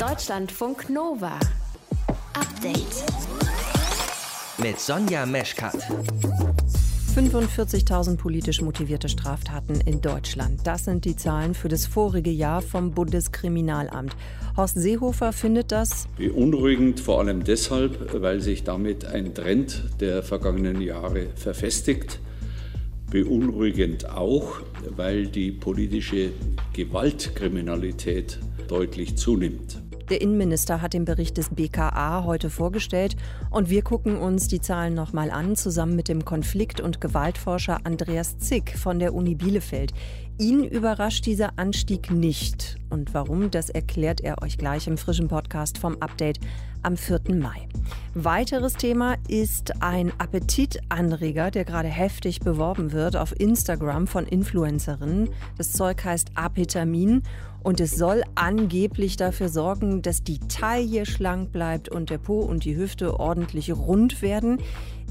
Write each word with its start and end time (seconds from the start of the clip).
Deutschlandfunk 0.00 0.88
Nova. 0.88 1.38
Update. 2.32 3.04
Mit 4.56 4.80
Sonja 4.80 5.26
Meschkat. 5.26 5.76
45.000 7.14 8.16
politisch 8.16 8.62
motivierte 8.62 9.10
Straftaten 9.10 9.78
in 9.82 10.00
Deutschland. 10.00 10.66
Das 10.66 10.86
sind 10.86 11.04
die 11.04 11.16
Zahlen 11.16 11.52
für 11.52 11.68
das 11.68 11.84
vorige 11.84 12.30
Jahr 12.30 12.62
vom 12.62 12.92
Bundeskriminalamt. 12.92 14.16
Horst 14.56 14.80
Seehofer 14.80 15.34
findet 15.34 15.70
das 15.70 16.08
beunruhigend, 16.16 16.98
vor 16.98 17.18
allem 17.18 17.44
deshalb, 17.44 18.22
weil 18.22 18.40
sich 18.40 18.64
damit 18.64 19.04
ein 19.04 19.34
Trend 19.34 19.84
der 20.00 20.22
vergangenen 20.22 20.80
Jahre 20.80 21.26
verfestigt. 21.36 22.20
Beunruhigend 23.10 24.08
auch, 24.08 24.62
weil 24.96 25.26
die 25.26 25.52
politische 25.52 26.30
Gewaltkriminalität 26.72 28.38
deutlich 28.66 29.18
zunimmt. 29.18 29.78
Der 30.10 30.20
Innenminister 30.20 30.82
hat 30.82 30.92
den 30.92 31.04
Bericht 31.04 31.36
des 31.36 31.50
BKA 31.50 32.24
heute 32.24 32.50
vorgestellt 32.50 33.14
und 33.48 33.70
wir 33.70 33.82
gucken 33.82 34.16
uns 34.16 34.48
die 34.48 34.60
Zahlen 34.60 34.92
nochmal 34.92 35.30
an, 35.30 35.54
zusammen 35.54 35.94
mit 35.94 36.08
dem 36.08 36.24
Konflikt- 36.24 36.80
und 36.80 37.00
Gewaltforscher 37.00 37.78
Andreas 37.84 38.36
Zick 38.38 38.76
von 38.76 38.98
der 38.98 39.14
Uni 39.14 39.36
Bielefeld. 39.36 39.94
Ihn 40.36 40.64
überrascht 40.64 41.26
dieser 41.26 41.58
Anstieg 41.60 42.10
nicht. 42.10 42.76
Und 42.88 43.14
warum, 43.14 43.52
das 43.52 43.70
erklärt 43.70 44.20
er 44.20 44.42
euch 44.42 44.58
gleich 44.58 44.88
im 44.88 44.98
frischen 44.98 45.28
Podcast 45.28 45.78
vom 45.78 45.98
Update 46.00 46.40
am 46.82 46.96
4. 46.96 47.20
Mai. 47.34 47.68
Weiteres 48.14 48.72
Thema 48.72 49.16
ist 49.28 49.82
ein 49.82 50.12
Appetitanreger, 50.18 51.50
der 51.50 51.64
gerade 51.64 51.88
heftig 51.88 52.40
beworben 52.40 52.92
wird 52.92 53.16
auf 53.16 53.38
Instagram 53.38 54.06
von 54.06 54.26
Influencerinnen. 54.26 55.28
Das 55.58 55.72
Zeug 55.72 56.02
heißt 56.04 56.30
Apetamin 56.34 57.22
und 57.62 57.80
es 57.80 57.96
soll 57.96 58.22
angeblich 58.34 59.16
dafür 59.16 59.48
sorgen, 59.48 60.02
dass 60.02 60.22
die 60.22 60.38
Taille 60.38 61.06
schlank 61.06 61.52
bleibt 61.52 61.88
und 61.88 62.10
der 62.10 62.18
Po 62.18 62.40
und 62.40 62.64
die 62.64 62.76
Hüfte 62.76 63.20
ordentlich 63.20 63.72
rund 63.72 64.22
werden. 64.22 64.58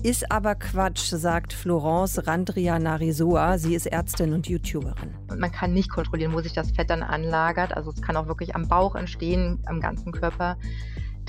Ist 0.02 0.32
aber 0.32 0.56
Quatsch, 0.56 1.10
sagt 1.10 1.52
Florence 1.52 2.26
Randria 2.26 2.80
Narisoa. 2.80 3.58
Sie 3.58 3.76
ist 3.76 3.86
Ärztin 3.86 4.32
und 4.34 4.48
YouTuberin. 4.48 5.14
Man 5.38 5.52
kann 5.52 5.74
nicht 5.74 5.90
kontrollieren, 5.90 6.34
wo 6.34 6.40
sich 6.40 6.54
das 6.54 6.72
Fett 6.72 6.90
dann 6.90 7.04
anlagert. 7.04 7.76
Also 7.76 7.92
es 7.92 8.02
kann 8.02 8.16
auch 8.16 8.28
wirklich 8.28 8.56
am 8.56 8.68
Bauch 8.68 8.96
entstehen, 8.96 9.60
am 9.66 9.82
ganzen 9.82 10.14
Körper. 10.14 10.58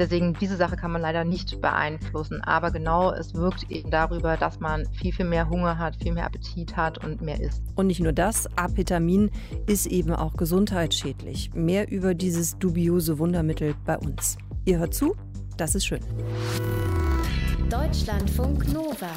Deswegen, 0.01 0.33
diese 0.41 0.57
Sache 0.57 0.77
kann 0.77 0.93
man 0.93 1.03
leider 1.03 1.25
nicht 1.25 1.61
beeinflussen. 1.61 2.41
Aber 2.41 2.71
genau, 2.71 3.13
es 3.13 3.35
wirkt 3.35 3.71
eben 3.71 3.91
darüber, 3.91 4.39
dass 4.39 4.59
man 4.59 4.87
viel, 4.95 5.13
viel 5.13 5.27
mehr 5.27 5.51
Hunger 5.51 5.77
hat, 5.77 5.95
viel 6.03 6.15
mehr 6.15 6.25
Appetit 6.25 6.75
hat 6.75 7.05
und 7.05 7.21
mehr 7.21 7.39
isst. 7.39 7.63
Und 7.77 7.89
nicht 7.89 8.01
nur 8.01 8.15
das, 8.15 8.49
Apetamin 8.57 9.31
ist 9.67 9.85
eben 9.87 10.13
auch 10.13 10.39
gesundheitsschädlich. 10.39 11.51
Mehr 11.53 11.91
über 11.91 12.15
dieses 12.15 12.57
dubiose 12.57 13.19
Wundermittel 13.19 13.75
bei 13.85 13.99
uns. 13.99 14.39
Ihr 14.65 14.79
hört 14.79 14.95
zu, 14.95 15.15
das 15.59 15.75
ist 15.75 15.85
schön. 15.85 16.01
Deutschlandfunk 17.69 18.73
Nova. 18.73 19.11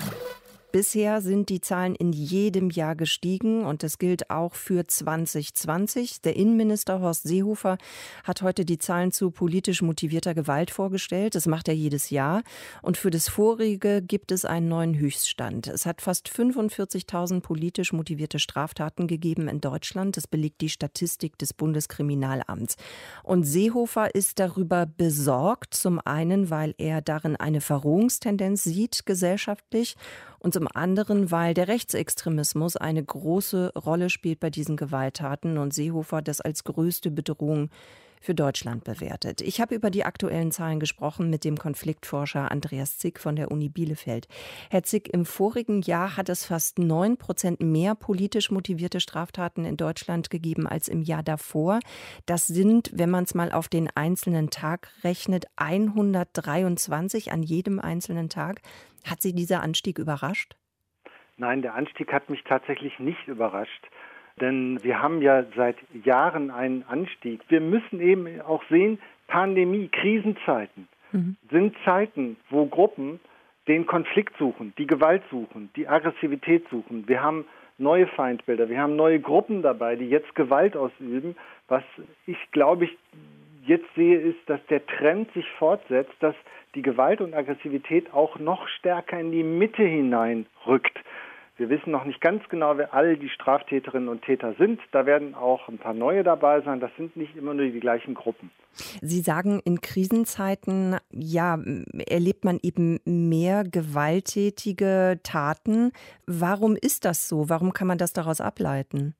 Bisher 0.73 1.21
sind 1.21 1.49
die 1.49 1.61
Zahlen 1.61 1.93
in 1.93 2.13
jedem 2.13 2.71
Jahr 2.71 2.95
gestiegen 2.95 3.63
und 3.63 3.83
das 3.83 3.99
gilt 3.99 4.31
auch 4.31 4.55
für 4.55 4.87
2020. 4.87 6.21
Der 6.21 6.35
Innenminister 6.35 6.99
Horst 6.99 7.27
Seehofer 7.27 7.77
hat 8.23 8.41
heute 8.41 8.65
die 8.65 8.79
Zahlen 8.79 9.11
zu 9.11 9.29
politisch 9.29 9.83
motivierter 9.83 10.33
Gewalt 10.33 10.71
vorgestellt. 10.71 11.35
Das 11.35 11.45
macht 11.45 11.67
er 11.67 11.75
jedes 11.75 12.09
Jahr. 12.09 12.41
Und 12.81 12.97
für 12.97 13.11
das 13.11 13.29
vorige 13.29 14.01
gibt 14.01 14.31
es 14.31 14.45
einen 14.45 14.67
neuen 14.67 14.97
Höchststand. 14.97 15.67
Es 15.67 15.85
hat 15.85 16.01
fast 16.01 16.27
45.000 16.27 17.41
politisch 17.41 17.93
motivierte 17.93 18.39
Straftaten 18.39 19.05
gegeben 19.05 19.47
in 19.47 19.61
Deutschland. 19.61 20.17
Das 20.17 20.25
belegt 20.25 20.59
die 20.61 20.69
Statistik 20.69 21.37
des 21.37 21.53
Bundeskriminalamts. 21.53 22.77
Und 23.21 23.43
Seehofer 23.43 24.15
ist 24.15 24.39
darüber 24.39 24.87
besorgt. 24.87 25.75
Zum 25.75 25.99
einen, 26.03 26.49
weil 26.49 26.73
er 26.79 27.03
darin 27.03 27.35
eine 27.35 27.61
Verrohungstendenz 27.61 28.63
sieht 28.63 29.05
gesellschaftlich 29.05 29.97
und 30.43 30.53
zum 30.53 30.67
anderen, 30.71 31.31
weil 31.31 31.53
der 31.53 31.69
Rechtsextremismus 31.69 32.75
eine 32.75 33.03
große 33.03 33.71
Rolle 33.75 34.09
spielt 34.09 34.41
bei 34.41 34.49
diesen 34.49 34.75
Gewalttaten 34.75 35.57
und 35.57 35.73
Seehofer 35.73 36.21
das 36.21 36.41
als 36.41 36.65
größte 36.65 37.09
Bedrohung 37.09 37.69
für 38.23 38.33
Deutschland 38.33 38.85
bewertet. 38.85 39.41
Ich 39.41 39.59
habe 39.59 39.75
über 39.75 39.89
die 39.89 40.05
aktuellen 40.05 40.51
Zahlen 40.51 40.79
gesprochen 40.79 41.29
mit 41.29 41.43
dem 41.43 41.57
Konfliktforscher 41.57 42.49
Andreas 42.49 42.97
Zick 42.97 43.19
von 43.19 43.35
der 43.35 43.51
Uni 43.51 43.67
Bielefeld. 43.67 44.27
Herr 44.71 44.83
Zick, 44.83 45.13
im 45.13 45.25
vorigen 45.25 45.81
Jahr 45.81 46.15
hat 46.15 46.29
es 46.29 46.45
fast 46.45 46.79
neun 46.79 47.17
Prozent 47.17 47.59
mehr 47.59 47.95
politisch 47.95 48.49
motivierte 48.49 49.01
Straftaten 49.01 49.65
in 49.65 49.75
Deutschland 49.75 50.29
gegeben 50.29 50.67
als 50.67 50.87
im 50.87 51.01
Jahr 51.01 51.21
davor. 51.21 51.79
Das 52.25 52.47
sind, 52.47 52.91
wenn 52.93 53.09
man 53.09 53.25
es 53.25 53.35
mal 53.35 53.51
auf 53.51 53.67
den 53.67 53.89
einzelnen 53.93 54.49
Tag 54.49 54.89
rechnet, 55.03 55.45
123 55.57 57.33
an 57.33 57.43
jedem 57.43 57.79
einzelnen 57.79 58.29
Tag. 58.29 58.61
Hat 59.05 59.21
Sie 59.21 59.33
dieser 59.33 59.61
Anstieg 59.61 59.99
überrascht? 59.99 60.55
Nein, 61.35 61.61
der 61.61 61.73
Anstieg 61.73 62.13
hat 62.13 62.29
mich 62.29 62.43
tatsächlich 62.43 62.99
nicht 62.99 63.27
überrascht. 63.27 63.89
Denn 64.41 64.83
wir 64.83 65.01
haben 65.01 65.21
ja 65.21 65.43
seit 65.55 65.77
Jahren 66.03 66.49
einen 66.51 66.83
Anstieg. 66.87 67.41
Wir 67.49 67.61
müssen 67.61 67.99
eben 67.99 68.41
auch 68.41 68.63
sehen, 68.69 68.99
Pandemie, 69.27 69.89
Krisenzeiten 69.89 70.87
mhm. 71.11 71.37
sind 71.49 71.75
Zeiten, 71.85 72.37
wo 72.49 72.65
Gruppen 72.65 73.19
den 73.67 73.85
Konflikt 73.85 74.37
suchen, 74.37 74.73
die 74.77 74.87
Gewalt 74.87 75.23
suchen, 75.31 75.69
die 75.75 75.87
Aggressivität 75.87 76.67
suchen. 76.69 77.07
Wir 77.07 77.21
haben 77.21 77.45
neue 77.77 78.07
Feindbilder, 78.07 78.69
wir 78.69 78.79
haben 78.79 78.95
neue 78.95 79.19
Gruppen 79.19 79.61
dabei, 79.61 79.95
die 79.95 80.09
jetzt 80.09 80.35
Gewalt 80.35 80.75
ausüben. 80.75 81.35
Was 81.67 81.83
ich 82.25 82.37
glaube 82.51 82.85
ich 82.85 82.97
jetzt 83.65 83.87
sehe, 83.95 84.19
ist, 84.19 84.39
dass 84.47 84.59
der 84.67 84.85
Trend 84.85 85.31
sich 85.33 85.49
fortsetzt, 85.57 86.13
dass 86.19 86.35
die 86.75 86.81
Gewalt 86.81 87.21
und 87.21 87.33
Aggressivität 87.33 88.13
auch 88.13 88.37
noch 88.39 88.67
stärker 88.67 89.19
in 89.19 89.31
die 89.31 89.43
Mitte 89.43 89.83
hineinrückt. 89.83 90.99
Wir 91.55 91.69
wissen 91.69 91.91
noch 91.91 92.03
nicht 92.03 92.19
ganz 92.19 92.41
genau, 92.49 92.77
wer 92.77 92.95
all 92.95 93.15
die 93.15 93.29
Straftäterinnen 93.29 94.09
und 94.09 94.23
Täter 94.23 94.55
sind. 94.57 94.79
Da 94.91 95.05
werden 95.05 95.35
auch 95.35 95.69
ein 95.69 95.77
paar 95.77 95.93
neue 95.93 96.23
dabei 96.23 96.61
sein. 96.61 96.79
Das 96.79 96.89
sind 96.97 97.15
nicht 97.15 97.35
immer 97.35 97.53
nur 97.53 97.65
die 97.65 97.79
gleichen 97.79 98.15
Gruppen. 98.15 98.49
Sie 99.01 99.19
sagen, 99.19 99.61
in 99.63 99.79
Krisenzeiten, 99.79 100.97
ja, 101.11 101.59
erlebt 102.09 102.43
man 102.43 102.57
eben 102.63 102.99
mehr 103.05 103.63
gewalttätige 103.65 105.19
Taten. 105.21 105.91
Warum 106.25 106.75
ist 106.75 107.05
das 107.05 107.29
so? 107.29 107.49
Warum 107.49 107.71
kann 107.71 107.87
man 107.87 107.99
das 107.99 108.13
daraus 108.13 108.41
ableiten? 108.41 109.13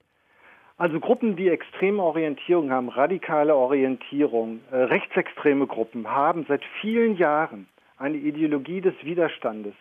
Also 0.78 1.00
Gruppen, 1.00 1.36
die 1.36 1.50
extreme 1.50 2.02
Orientierung 2.02 2.72
haben, 2.72 2.90
radikale 2.90 3.56
Orientierung, 3.56 4.62
äh, 4.72 4.78
rechtsextreme 4.78 5.68
Gruppen 5.68 6.08
haben 6.08 6.46
seit 6.48 6.64
vielen 6.82 7.16
Jahren 7.16 7.68
eine 7.98 8.18
Ideologie 8.18 8.82
des 8.82 8.96
Widerstandes 9.04 9.76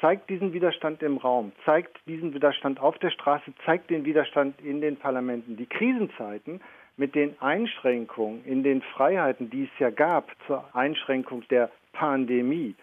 zeigt 0.00 0.28
diesen 0.30 0.52
Widerstand 0.52 1.02
im 1.02 1.16
Raum, 1.16 1.52
zeigt 1.64 1.98
diesen 2.06 2.34
Widerstand 2.34 2.80
auf 2.80 2.98
der 2.98 3.10
Straße, 3.10 3.52
zeigt 3.64 3.90
den 3.90 4.04
Widerstand 4.04 4.60
in 4.60 4.80
den 4.80 4.96
Parlamenten. 4.96 5.56
Die 5.56 5.66
Krisenzeiten 5.66 6.60
mit 6.96 7.14
den 7.14 7.40
Einschränkungen 7.40 8.44
in 8.44 8.62
den 8.62 8.82
Freiheiten, 8.82 9.50
die 9.50 9.64
es 9.64 9.78
ja 9.78 9.90
gab 9.90 10.30
zur 10.46 10.64
Einschränkung 10.74 11.42
der 11.48 11.70
Pandemie, 11.92 12.74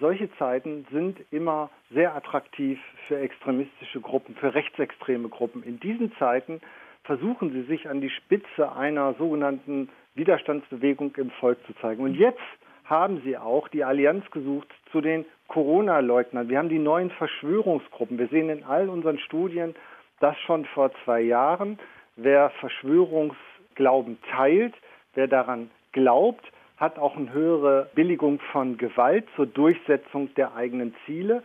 solche 0.00 0.30
Zeiten 0.36 0.84
sind 0.90 1.20
immer 1.30 1.70
sehr 1.90 2.14
attraktiv 2.14 2.80
für 3.06 3.18
extremistische 3.18 4.00
Gruppen, 4.00 4.34
für 4.34 4.52
rechtsextreme 4.54 5.28
Gruppen. 5.28 5.62
In 5.62 5.78
diesen 5.78 6.12
Zeiten 6.16 6.60
versuchen 7.04 7.52
sie 7.52 7.62
sich 7.62 7.88
an 7.88 8.00
die 8.00 8.10
Spitze 8.10 8.72
einer 8.72 9.14
sogenannten 9.14 9.88
Widerstandsbewegung 10.16 11.14
im 11.16 11.30
Volk 11.30 11.58
zu 11.66 11.74
zeigen. 11.74 12.02
Und 12.02 12.14
jetzt 12.14 12.40
haben 12.84 13.20
sie 13.24 13.38
auch 13.38 13.68
die 13.68 13.84
Allianz 13.84 14.28
gesucht 14.32 14.68
zu 14.92 15.00
den 15.00 15.24
Corona-Leugnern. 15.48 16.48
Wir 16.48 16.58
haben 16.58 16.68
die 16.68 16.78
neuen 16.78 17.10
Verschwörungsgruppen. 17.10 18.18
Wir 18.18 18.28
sehen 18.28 18.50
in 18.50 18.64
all 18.64 18.88
unseren 18.88 19.18
Studien 19.18 19.74
das 20.20 20.38
schon 20.40 20.64
vor 20.66 20.90
zwei 21.04 21.20
Jahren. 21.20 21.78
Wer 22.16 22.50
Verschwörungsglauben 22.60 24.18
teilt, 24.30 24.74
wer 25.14 25.28
daran 25.28 25.70
glaubt, 25.92 26.44
hat 26.76 26.98
auch 26.98 27.16
eine 27.16 27.32
höhere 27.32 27.90
Billigung 27.94 28.38
von 28.52 28.76
Gewalt 28.76 29.26
zur 29.34 29.46
Durchsetzung 29.46 30.34
der 30.34 30.54
eigenen 30.54 30.94
Ziele. 31.04 31.42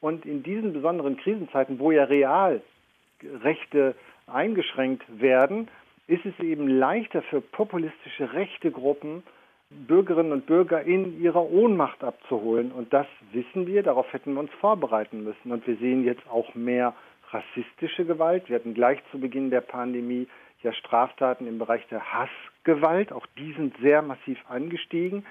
Und 0.00 0.26
in 0.26 0.42
diesen 0.42 0.72
besonderen 0.72 1.16
Krisenzeiten, 1.16 1.78
wo 1.78 1.92
ja 1.92 2.04
real 2.04 2.60
Rechte 3.42 3.94
eingeschränkt 4.26 5.04
werden, 5.20 5.68
ist 6.08 6.24
es 6.26 6.38
eben 6.40 6.66
leichter 6.66 7.22
für 7.22 7.40
populistische 7.40 8.32
rechte 8.32 8.70
Gruppen, 8.70 9.22
Bürgerinnen 9.86 10.32
und 10.32 10.46
Bürger 10.46 10.82
in 10.82 11.20
ihrer 11.20 11.50
Ohnmacht 11.50 12.04
abzuholen. 12.04 12.72
Und 12.72 12.92
das 12.92 13.06
wissen 13.32 13.66
wir, 13.66 13.82
darauf 13.82 14.12
hätten 14.12 14.34
wir 14.34 14.40
uns 14.40 14.52
vorbereiten 14.60 15.24
müssen. 15.24 15.52
Und 15.52 15.66
wir 15.66 15.76
sehen 15.76 16.04
jetzt 16.04 16.28
auch 16.30 16.54
mehr 16.54 16.94
rassistische 17.30 18.04
Gewalt. 18.04 18.48
Wir 18.48 18.56
hatten 18.56 18.74
gleich 18.74 19.00
zu 19.10 19.18
Beginn 19.18 19.50
der 19.50 19.62
Pandemie 19.62 20.28
ja 20.62 20.72
Straftaten 20.72 21.46
im 21.46 21.58
Bereich 21.58 21.86
der 21.88 22.02
Hassgewalt. 22.12 23.12
Auch 23.12 23.26
die 23.38 23.52
sind 23.54 23.76
sehr 23.78 24.02
massiv 24.02 24.38
angestiegen. 24.48 25.24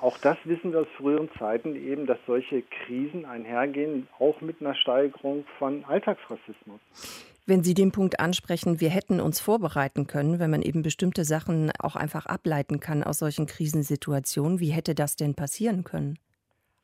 Auch 0.00 0.18
das 0.18 0.36
wissen 0.44 0.72
wir 0.72 0.80
aus 0.80 0.88
früheren 0.96 1.30
Zeiten 1.38 1.76
eben, 1.76 2.06
dass 2.06 2.18
solche 2.26 2.62
Krisen 2.62 3.24
einhergehen, 3.24 4.08
auch 4.18 4.40
mit 4.40 4.60
einer 4.60 4.74
Steigerung 4.74 5.44
von 5.58 5.84
Alltagsrassismus. 5.84 6.80
Wenn 7.46 7.62
Sie 7.62 7.74
den 7.74 7.92
Punkt 7.92 8.20
ansprechen, 8.20 8.80
wir 8.80 8.88
hätten 8.88 9.20
uns 9.20 9.38
vorbereiten 9.38 10.06
können, 10.06 10.38
wenn 10.38 10.50
man 10.50 10.62
eben 10.62 10.80
bestimmte 10.80 11.24
Sachen 11.24 11.70
auch 11.78 11.94
einfach 11.94 12.24
ableiten 12.24 12.80
kann 12.80 13.02
aus 13.04 13.18
solchen 13.18 13.44
Krisensituationen, 13.44 14.60
wie 14.60 14.70
hätte 14.70 14.94
das 14.94 15.16
denn 15.16 15.34
passieren 15.34 15.84
können? 15.84 16.18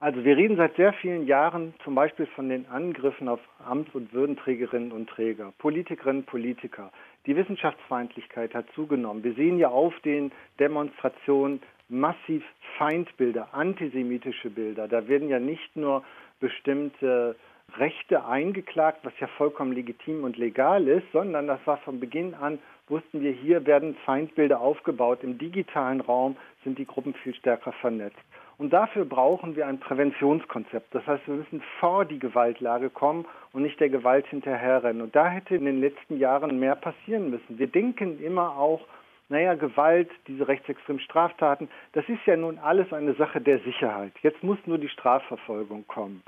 Also 0.00 0.22
wir 0.22 0.36
reden 0.36 0.56
seit 0.56 0.76
sehr 0.76 0.92
vielen 0.92 1.26
Jahren 1.26 1.72
zum 1.82 1.94
Beispiel 1.94 2.26
von 2.26 2.50
den 2.50 2.66
Angriffen 2.66 3.28
auf 3.28 3.40
Amts- 3.58 3.94
und 3.94 4.12
Würdenträgerinnen 4.12 4.92
und 4.92 5.08
Träger, 5.08 5.54
Politikerinnen 5.56 6.22
und 6.22 6.26
Politiker. 6.26 6.92
Die 7.26 7.36
Wissenschaftsfeindlichkeit 7.36 8.52
hat 8.54 8.66
zugenommen. 8.74 9.24
Wir 9.24 9.34
sehen 9.34 9.58
ja 9.58 9.68
auf 9.68 9.94
den 10.04 10.30
Demonstrationen 10.58 11.62
massiv 11.88 12.42
Feindbilder, 12.76 13.54
antisemitische 13.54 14.50
Bilder. 14.50 14.88
Da 14.88 15.08
werden 15.08 15.28
ja 15.30 15.38
nicht 15.38 15.74
nur 15.74 16.02
bestimmte 16.38 17.36
Rechte 17.78 18.24
eingeklagt, 18.24 19.00
was 19.04 19.12
ja 19.20 19.26
vollkommen 19.26 19.72
legitim 19.72 20.24
und 20.24 20.36
legal 20.36 20.88
ist, 20.88 21.10
sondern 21.12 21.46
das 21.46 21.60
war 21.66 21.78
von 21.78 22.00
Beginn 22.00 22.34
an, 22.34 22.58
wussten 22.88 23.20
wir, 23.20 23.32
hier 23.32 23.66
werden 23.66 23.96
Feindbilder 24.04 24.60
aufgebaut. 24.60 25.20
Im 25.22 25.38
digitalen 25.38 26.00
Raum 26.00 26.36
sind 26.64 26.78
die 26.78 26.86
Gruppen 26.86 27.14
viel 27.14 27.34
stärker 27.34 27.72
vernetzt. 27.72 28.18
Und 28.58 28.74
dafür 28.74 29.06
brauchen 29.06 29.56
wir 29.56 29.66
ein 29.66 29.80
Präventionskonzept. 29.80 30.94
Das 30.94 31.06
heißt, 31.06 31.26
wir 31.26 31.36
müssen 31.36 31.62
vor 31.78 32.04
die 32.04 32.18
Gewaltlage 32.18 32.90
kommen 32.90 33.24
und 33.52 33.62
nicht 33.62 33.80
der 33.80 33.88
Gewalt 33.88 34.26
hinterherrennen. 34.26 35.00
Und 35.00 35.16
da 35.16 35.28
hätte 35.28 35.56
in 35.56 35.64
den 35.64 35.80
letzten 35.80 36.18
Jahren 36.18 36.58
mehr 36.58 36.74
passieren 36.74 37.30
müssen. 37.30 37.58
Wir 37.58 37.68
denken 37.68 38.22
immer 38.22 38.58
auch, 38.58 38.82
naja, 39.30 39.54
Gewalt, 39.54 40.10
diese 40.26 40.46
rechtsextremen 40.46 41.00
Straftaten, 41.00 41.70
das 41.92 42.06
ist 42.08 42.26
ja 42.26 42.36
nun 42.36 42.58
alles 42.58 42.92
eine 42.92 43.14
Sache 43.14 43.40
der 43.40 43.60
Sicherheit. 43.60 44.12
Jetzt 44.22 44.42
muss 44.42 44.58
nur 44.66 44.76
die 44.76 44.88
Strafverfolgung 44.88 45.86
kommen. 45.86 46.22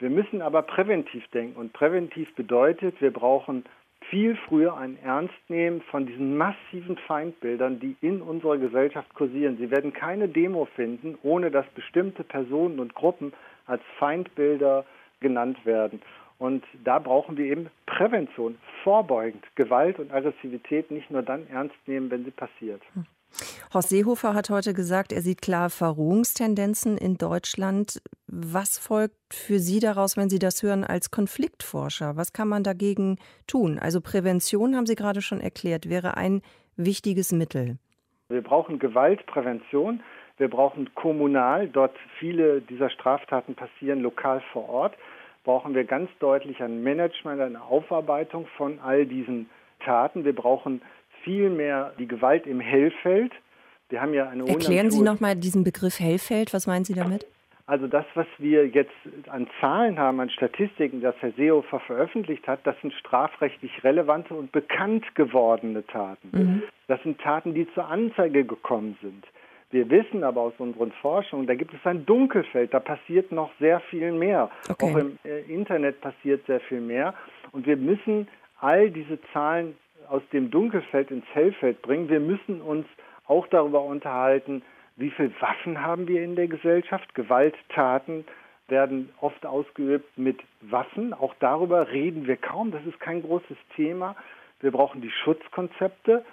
Wir 0.00 0.10
müssen 0.10 0.42
aber 0.42 0.62
präventiv 0.62 1.26
denken. 1.28 1.58
Und 1.58 1.72
präventiv 1.72 2.34
bedeutet, 2.34 3.00
wir 3.00 3.12
brauchen 3.12 3.64
viel 4.08 4.36
früher 4.48 4.76
ein 4.76 4.98
Ernstnehmen 5.02 5.82
von 5.82 6.06
diesen 6.06 6.36
massiven 6.36 6.96
Feindbildern, 7.06 7.80
die 7.80 7.96
in 8.00 8.22
unserer 8.22 8.56
Gesellschaft 8.56 9.12
kursieren. 9.14 9.58
Sie 9.58 9.70
werden 9.70 9.92
keine 9.92 10.28
Demo 10.28 10.64
finden, 10.74 11.18
ohne 11.22 11.50
dass 11.50 11.66
bestimmte 11.74 12.24
Personen 12.24 12.80
und 12.80 12.94
Gruppen 12.94 13.32
als 13.66 13.82
Feindbilder 13.98 14.84
genannt 15.20 15.64
werden. 15.66 16.00
Und 16.38 16.64
da 16.84 16.98
brauchen 16.98 17.36
wir 17.36 17.44
eben 17.44 17.68
Prävention, 17.84 18.56
vorbeugend, 18.82 19.44
Gewalt 19.54 19.98
und 19.98 20.10
Aggressivität 20.10 20.90
nicht 20.90 21.10
nur 21.10 21.22
dann 21.22 21.46
ernst 21.48 21.76
nehmen, 21.86 22.10
wenn 22.10 22.24
sie 22.24 22.30
passiert. 22.30 22.80
Horst 23.72 23.90
Seehofer 23.90 24.34
hat 24.34 24.50
heute 24.50 24.74
gesagt, 24.74 25.12
er 25.12 25.20
sieht 25.20 25.42
klar 25.42 25.70
Verrohungstendenzen 25.70 26.98
in 26.98 27.18
Deutschland. 27.18 28.02
Was 28.26 28.80
folgt 28.80 29.14
für 29.32 29.60
Sie 29.60 29.78
daraus, 29.78 30.16
wenn 30.16 30.28
Sie 30.28 30.40
das 30.40 30.64
hören, 30.64 30.82
als 30.82 31.12
Konfliktforscher? 31.12 32.16
Was 32.16 32.32
kann 32.32 32.48
man 32.48 32.64
dagegen 32.64 33.18
tun? 33.46 33.78
Also 33.78 34.00
Prävention, 34.00 34.74
haben 34.74 34.86
Sie 34.86 34.96
gerade 34.96 35.22
schon 35.22 35.40
erklärt, 35.40 35.88
wäre 35.88 36.16
ein 36.16 36.42
wichtiges 36.74 37.30
Mittel. 37.30 37.78
Wir 38.28 38.42
brauchen 38.42 38.80
Gewaltprävention. 38.80 40.02
Wir 40.36 40.48
brauchen 40.48 40.92
kommunal, 40.96 41.68
dort 41.68 41.94
viele 42.18 42.62
dieser 42.62 42.90
Straftaten 42.90 43.54
passieren 43.54 44.00
lokal 44.00 44.42
vor 44.52 44.68
Ort, 44.68 44.96
brauchen 45.44 45.74
wir 45.74 45.84
ganz 45.84 46.10
deutlich 46.18 46.60
ein 46.60 46.82
Management, 46.82 47.40
eine 47.40 47.62
Aufarbeitung 47.62 48.48
von 48.56 48.80
all 48.80 49.06
diesen 49.06 49.48
Taten. 49.84 50.24
Wir 50.24 50.34
brauchen 50.34 50.82
viel 51.22 51.50
mehr 51.50 51.92
die 52.00 52.08
Gewalt 52.08 52.46
im 52.46 52.58
Hellfeld. 52.58 53.32
Wir 53.90 54.00
haben 54.00 54.14
ja 54.14 54.28
eine 54.28 54.48
Erklären 54.48 54.90
Sie 54.90 55.02
nochmal 55.02 55.36
diesen 55.36 55.64
Begriff 55.64 55.98
Hellfeld. 55.98 56.54
Was 56.54 56.66
meinen 56.66 56.84
Sie 56.84 56.94
damit? 56.94 57.26
Also 57.66 57.86
das, 57.86 58.04
was 58.14 58.26
wir 58.38 58.66
jetzt 58.66 58.90
an 59.28 59.46
Zahlen 59.60 59.98
haben, 59.98 60.18
an 60.18 60.30
Statistiken, 60.30 61.00
das 61.02 61.14
Herr 61.20 61.30
Seehofer 61.32 61.78
veröffentlicht 61.80 62.46
hat, 62.48 62.60
das 62.64 62.74
sind 62.80 62.92
strafrechtlich 62.94 63.84
relevante 63.84 64.34
und 64.34 64.50
bekannt 64.50 65.04
gewordene 65.14 65.86
Taten. 65.86 66.30
Mhm. 66.32 66.62
Das 66.88 67.00
sind 67.04 67.20
Taten, 67.20 67.54
die 67.54 67.72
zur 67.74 67.86
Anzeige 67.86 68.44
gekommen 68.44 68.98
sind. 69.02 69.24
Wir 69.70 69.88
wissen 69.88 70.24
aber 70.24 70.40
aus 70.40 70.54
unseren 70.58 70.90
Forschungen, 71.00 71.46
da 71.46 71.54
gibt 71.54 71.72
es 71.72 71.78
ein 71.84 72.04
Dunkelfeld, 72.06 72.74
da 72.74 72.80
passiert 72.80 73.30
noch 73.30 73.52
sehr 73.60 73.78
viel 73.78 74.10
mehr. 74.10 74.50
Okay. 74.68 74.84
Auch 74.84 74.98
im 74.98 75.18
äh, 75.24 75.42
Internet 75.42 76.00
passiert 76.00 76.44
sehr 76.46 76.58
viel 76.60 76.80
mehr. 76.80 77.14
Und 77.52 77.66
wir 77.66 77.76
müssen 77.76 78.26
all 78.60 78.90
diese 78.90 79.20
Zahlen 79.32 79.76
aus 80.08 80.22
dem 80.32 80.50
Dunkelfeld 80.50 81.12
ins 81.12 81.26
Hellfeld 81.32 81.82
bringen. 81.82 82.08
Wir 82.08 82.18
müssen 82.18 82.60
uns 82.60 82.84
auch 83.30 83.46
darüber 83.46 83.82
unterhalten, 83.82 84.62
wie 84.96 85.10
viele 85.10 85.32
Waffen 85.40 85.80
haben 85.80 86.08
wir 86.08 86.22
in 86.22 86.36
der 86.36 86.48
Gesellschaft. 86.48 87.14
Gewalttaten 87.14 88.24
werden 88.68 89.10
oft 89.20 89.46
ausgeübt 89.46 90.18
mit 90.18 90.38
Waffen. 90.60 91.14
Auch 91.14 91.34
darüber 91.38 91.90
reden 91.90 92.26
wir 92.26 92.36
kaum. 92.36 92.70
Das 92.72 92.84
ist 92.84 92.98
kein 93.00 93.22
großes 93.22 93.56
Thema. 93.76 94.16
Wir 94.60 94.72
brauchen 94.72 95.00
die 95.00 95.10
Schutzkonzepte 95.10 96.24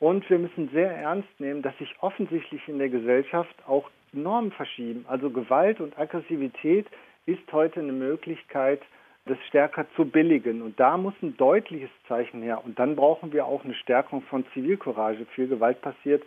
und 0.00 0.28
wir 0.28 0.38
müssen 0.38 0.68
sehr 0.72 0.90
ernst 0.90 1.28
nehmen, 1.38 1.62
dass 1.62 1.76
sich 1.78 1.94
offensichtlich 2.00 2.66
in 2.68 2.78
der 2.78 2.88
Gesellschaft 2.88 3.54
auch 3.66 3.88
Normen 4.12 4.50
verschieben. 4.52 5.04
Also 5.08 5.30
Gewalt 5.30 5.80
und 5.80 5.98
Aggressivität 5.98 6.86
ist 7.26 7.52
heute 7.52 7.80
eine 7.80 7.92
Möglichkeit, 7.92 8.80
das 9.26 9.38
stärker 9.48 9.86
zu 9.96 10.04
billigen. 10.04 10.62
Und 10.62 10.78
da 10.80 10.96
muss 10.96 11.14
ein 11.22 11.36
deutliches 11.36 11.90
Zeichen 12.08 12.42
her. 12.42 12.64
Und 12.64 12.78
dann 12.78 12.96
brauchen 12.96 13.32
wir 13.32 13.46
auch 13.46 13.64
eine 13.64 13.74
Stärkung 13.74 14.22
von 14.22 14.44
Zivilcourage. 14.52 15.26
Viel 15.34 15.48
Gewalt 15.48 15.80
passiert, 15.82 16.22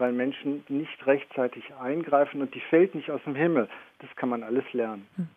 weil 0.00 0.12
Menschen 0.12 0.64
nicht 0.68 1.06
rechtzeitig 1.06 1.64
eingreifen 1.80 2.40
und 2.40 2.54
die 2.54 2.62
fällt 2.70 2.94
nicht 2.94 3.10
aus 3.10 3.20
dem 3.24 3.34
Himmel. 3.34 3.68
Das 3.98 4.10
kann 4.16 4.30
man 4.30 4.42
alles 4.42 4.64
lernen. 4.72 5.06
Hm. 5.16 5.28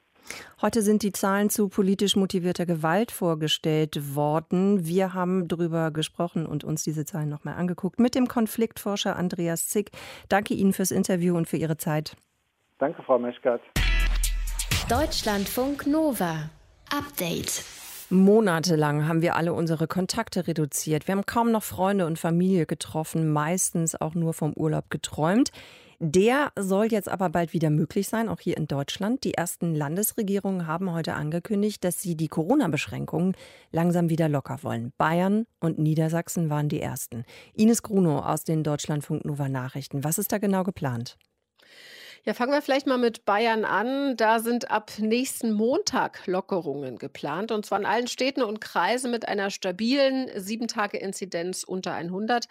Heute 0.62 0.82
sind 0.82 1.04
die 1.04 1.12
Zahlen 1.12 1.50
zu 1.50 1.68
politisch 1.68 2.16
motivierter 2.16 2.66
Gewalt 2.66 3.12
vorgestellt 3.12 4.16
worden. 4.16 4.86
Wir 4.86 5.14
haben 5.14 5.50
darüber 5.50 5.92
gesprochen 5.92 6.46
und 6.46 6.64
uns 6.64 6.84
diese 6.84 7.04
Zahlen 7.04 7.30
nochmal 7.30 7.56
angeguckt 7.56 8.00
mit 8.00 8.16
dem 8.16 8.28
Konfliktforscher 8.28 9.18
Andreas 9.18 9.68
Zick. 9.68 9.92
Danke 10.30 10.54
Ihnen 10.54 10.72
fürs 10.72 10.92
Interview 10.92 11.36
und 11.36 11.48
für 11.48 11.58
Ihre 11.58 11.76
Zeit. 11.76 12.16
Danke, 12.80 13.04
Frau 13.04 13.20
Meschkat. 13.20 13.62
Deutschlandfunk 14.90 15.88
Nova. 15.88 16.50
Update. 16.90 17.83
Monatelang 18.10 19.08
haben 19.08 19.22
wir 19.22 19.36
alle 19.36 19.54
unsere 19.54 19.88
Kontakte 19.88 20.48
reduziert. 20.48 21.08
Wir 21.08 21.16
haben 21.16 21.26
kaum 21.26 21.52
noch 21.52 21.64
Freunde 21.64 22.06
und 22.06 22.20
Familie 22.20 22.66
getroffen, 22.66 23.32
meistens 23.32 23.96
auch 24.00 24.14
nur 24.14 24.34
vom 24.34 24.54
Urlaub 24.54 24.90
geträumt. 24.90 25.52
Der 26.00 26.52
soll 26.60 26.88
jetzt 26.88 27.08
aber 27.08 27.30
bald 27.30 27.54
wieder 27.54 27.70
möglich 27.70 28.10
sein, 28.10 28.28
auch 28.28 28.42
hier 28.42 28.58
in 28.58 28.68
Deutschland. 28.68 29.24
Die 29.24 29.36
ersten 29.36 29.74
Landesregierungen 29.74 30.68
haben 30.68 30.92
heute 30.92 31.14
angekündigt, 31.14 31.84
dass 31.84 32.02
sie 32.02 32.18
die 32.18 32.28
Corona-Beschränkungen 32.28 33.36
langsam 33.72 34.10
wieder 34.10 34.28
locker 34.28 34.60
wollen. 34.64 34.92
Bayern 34.98 35.46
und 35.62 35.80
Niedersachsen 35.80 36.50
waren 36.50 36.68
die 36.68 36.82
ersten. 36.82 37.24
Ines 37.54 37.84
Grunow 37.84 38.26
aus 38.26 38.44
den 38.44 38.64
Deutschlandfunk 38.64 39.24
Nova 39.24 39.48
Nachrichten. 39.48 40.04
Was 40.04 40.18
ist 40.18 40.32
da 40.34 40.40
genau 40.40 40.64
geplant? 40.64 41.18
Ja, 42.26 42.34
fangen 42.34 42.54
wir 42.54 42.62
vielleicht 42.62 42.88
mal 42.88 42.98
mit 42.98 43.26
Bayern 43.26 43.66
an. 43.66 44.16
Da 44.16 44.40
sind 44.40 44.72
ab 44.72 44.94
nächsten 44.98 45.52
Montag 45.52 46.26
Lockerungen 46.26 46.98
geplant 46.98 47.52
und 47.52 47.66
zwar 47.66 47.80
in 47.80 47.86
allen 47.86 48.08
Städten 48.08 48.44
und 48.44 48.62
Kreisen 48.62 49.12
mit 49.12 49.28
einer 49.28 49.50
stabilen 49.50 50.30
7-Tage-Inzidenz 50.30 51.66
unter 51.66 51.92
100. 51.94 52.46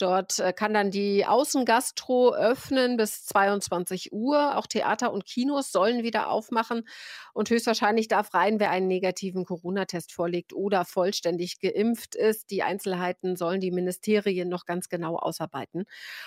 Dort 0.00 0.38
äh, 0.38 0.54
kann 0.54 0.72
dann 0.72 0.90
die 0.90 1.26
Außengastro 1.26 2.34
öffnen 2.34 2.96
bis 2.96 3.26
22 3.26 4.12
Uhr. 4.12 4.56
Auch 4.56 4.66
Theater 4.66 5.12
und 5.12 5.26
Kinos 5.26 5.72
sollen 5.72 6.02
wieder 6.02 6.30
aufmachen. 6.30 6.88
Und 7.34 7.50
höchstwahrscheinlich 7.50 8.08
darf 8.08 8.32
rein, 8.32 8.58
wer 8.60 8.70
einen 8.70 8.86
negativen 8.86 9.44
Corona-Test 9.44 10.12
vorlegt 10.12 10.54
oder 10.54 10.86
vollständig 10.86 11.60
geimpft 11.60 12.14
ist. 12.14 12.50
Die 12.50 12.62
Einzelheiten 12.62 13.36
sollen 13.36 13.60
die 13.60 13.70
Ministerien 13.70 14.48
noch 14.48 14.64
ganz 14.64 14.88
genau 14.88 15.16
ausarbeiten. 15.16 15.84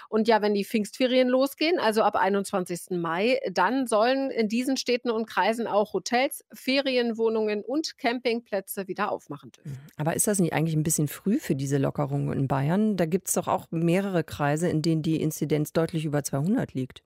Und 0.08 0.28
ja, 0.28 0.42
wenn 0.42 0.54
die 0.54 0.66
Pfingstferien 0.66 1.28
losgehen, 1.28 1.80
also 1.80 2.04
ab 2.04 2.16
21. 2.16 2.92
Mai, 2.92 3.40
dann 3.52 3.88
sollen 3.88 4.30
in 4.30 4.48
diesen 4.48 4.78
Städten 4.78 5.10
und 5.10 5.26
Kreisen 5.26 5.66
auch 5.66 5.94
Hotels, 5.94 6.46
Ferienwohnungen 6.54 7.64
und 7.64 7.98
Campingplätze 7.98 8.88
wieder 8.88 9.12
aufmachen 9.12 9.52
dürfen. 9.52 9.80
Aber 9.98 10.16
ist 10.16 10.28
das 10.28 10.40
nicht 10.40 10.54
eigentlich 10.54 10.76
ein 10.76 10.84
bisschen 10.84 11.08
früh 11.08 11.40
für 11.40 11.56
diese 11.56 11.80
Lockerungen 11.80 12.38
in 12.38 12.48
Bayern? 12.48 12.98
Da 12.98 13.06
gibt 13.06 13.30
es 13.30 13.34
doch 13.34 13.48
auch 13.48 13.63
auch 13.64 13.72
mehrere 13.72 14.24
Kreise, 14.24 14.70
in 14.70 14.82
denen 14.82 15.02
die 15.02 15.22
Inzidenz 15.22 15.74
deutlich 15.74 16.06
über 16.06 16.24
200 16.24 16.74
liegt. 16.74 17.04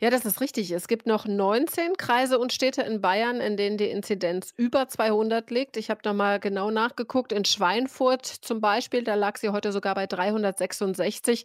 Ja, 0.00 0.10
das 0.10 0.24
ist 0.24 0.40
richtig. 0.40 0.70
Es 0.72 0.88
gibt 0.88 1.06
noch 1.06 1.26
19 1.26 1.96
Kreise 1.96 2.38
und 2.38 2.52
Städte 2.52 2.82
in 2.82 3.00
Bayern, 3.00 3.40
in 3.40 3.56
denen 3.56 3.78
die 3.78 3.88
Inzidenz 3.88 4.52
über 4.56 4.88
200 4.88 5.50
liegt. 5.50 5.76
Ich 5.76 5.90
habe 5.90 6.00
da 6.02 6.12
mal 6.12 6.40
genau 6.40 6.70
nachgeguckt. 6.70 7.32
In 7.32 7.44
Schweinfurt 7.44 8.26
zum 8.26 8.60
Beispiel, 8.60 9.04
da 9.04 9.14
lag 9.14 9.38
sie 9.38 9.50
heute 9.50 9.70
sogar 9.72 9.94
bei 9.94 10.06
366. 10.06 11.44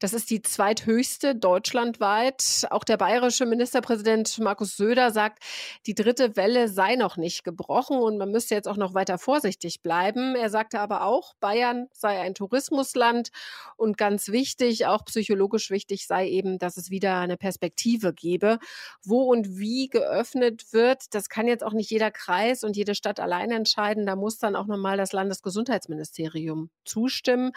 Das 0.00 0.12
ist 0.12 0.30
die 0.30 0.42
zweithöchste 0.42 1.34
deutschlandweit. 1.34 2.66
Auch 2.70 2.84
der 2.84 2.98
bayerische 2.98 3.46
Ministerpräsident 3.46 4.38
Markus 4.38 4.76
Söder 4.76 5.10
sagt, 5.10 5.42
die 5.86 5.94
dritte 5.94 6.36
Welle 6.36 6.68
sei 6.68 6.96
noch 6.96 7.16
nicht 7.16 7.42
gebrochen 7.42 7.96
und 7.96 8.18
man 8.18 8.30
müsste 8.30 8.54
jetzt 8.54 8.68
auch 8.68 8.76
noch 8.76 8.94
weiter 8.94 9.18
vorsichtig 9.18 9.82
bleiben. 9.82 10.34
Er 10.36 10.50
sagte 10.50 10.80
aber 10.80 11.04
auch, 11.04 11.34
Bayern 11.40 11.88
sei 11.92 12.20
ein 12.20 12.34
Tourismusland 12.34 13.30
und 13.76 13.96
ganz 13.96 14.28
wichtig, 14.28 14.86
auch 14.86 15.04
psychologisch 15.06 15.70
wichtig 15.70 16.06
sei 16.06 16.28
eben, 16.28 16.58
dass 16.58 16.76
es 16.76 16.90
wieder 16.90 17.18
eine 17.18 17.36
Perspektive 17.36 17.53
Perspektive 17.54 18.12
gebe. 18.12 18.58
Wo 19.04 19.22
und 19.22 19.58
wie 19.58 19.88
geöffnet 19.88 20.72
wird, 20.72 21.14
das 21.14 21.28
kann 21.28 21.46
jetzt 21.46 21.62
auch 21.62 21.72
nicht 21.72 21.90
jeder 21.90 22.10
Kreis 22.10 22.64
und 22.64 22.76
jede 22.76 22.94
Stadt 22.94 23.20
allein 23.20 23.50
entscheiden. 23.50 24.06
Da 24.06 24.16
muss 24.16 24.38
dann 24.38 24.56
auch 24.56 24.66
nochmal 24.66 24.96
das 24.96 25.12
Landesgesundheitsministerium 25.12 26.70
zustimmen. 26.84 27.52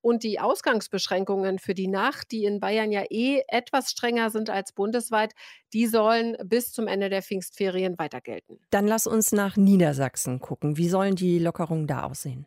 Und 0.00 0.22
die 0.22 0.38
Ausgangsbeschränkungen 0.38 1.58
für 1.58 1.74
die 1.74 1.88
Nacht, 1.88 2.30
die 2.30 2.44
in 2.44 2.60
Bayern 2.60 2.92
ja 2.92 3.04
eh 3.10 3.42
etwas 3.48 3.90
strenger 3.90 4.30
sind 4.30 4.50
als 4.50 4.72
bundesweit, 4.72 5.34
die 5.72 5.86
sollen 5.86 6.36
bis 6.44 6.72
zum 6.72 6.86
Ende 6.86 7.08
der 7.08 7.22
Pfingstferien 7.22 7.98
weiter 7.98 8.20
gelten. 8.20 8.60
Dann 8.70 8.86
lass 8.86 9.06
uns 9.06 9.32
nach 9.32 9.56
Niedersachsen 9.56 10.40
gucken. 10.40 10.76
Wie 10.76 10.88
sollen 10.88 11.16
die 11.16 11.38
Lockerungen 11.38 11.86
da 11.86 12.04
aussehen? 12.04 12.46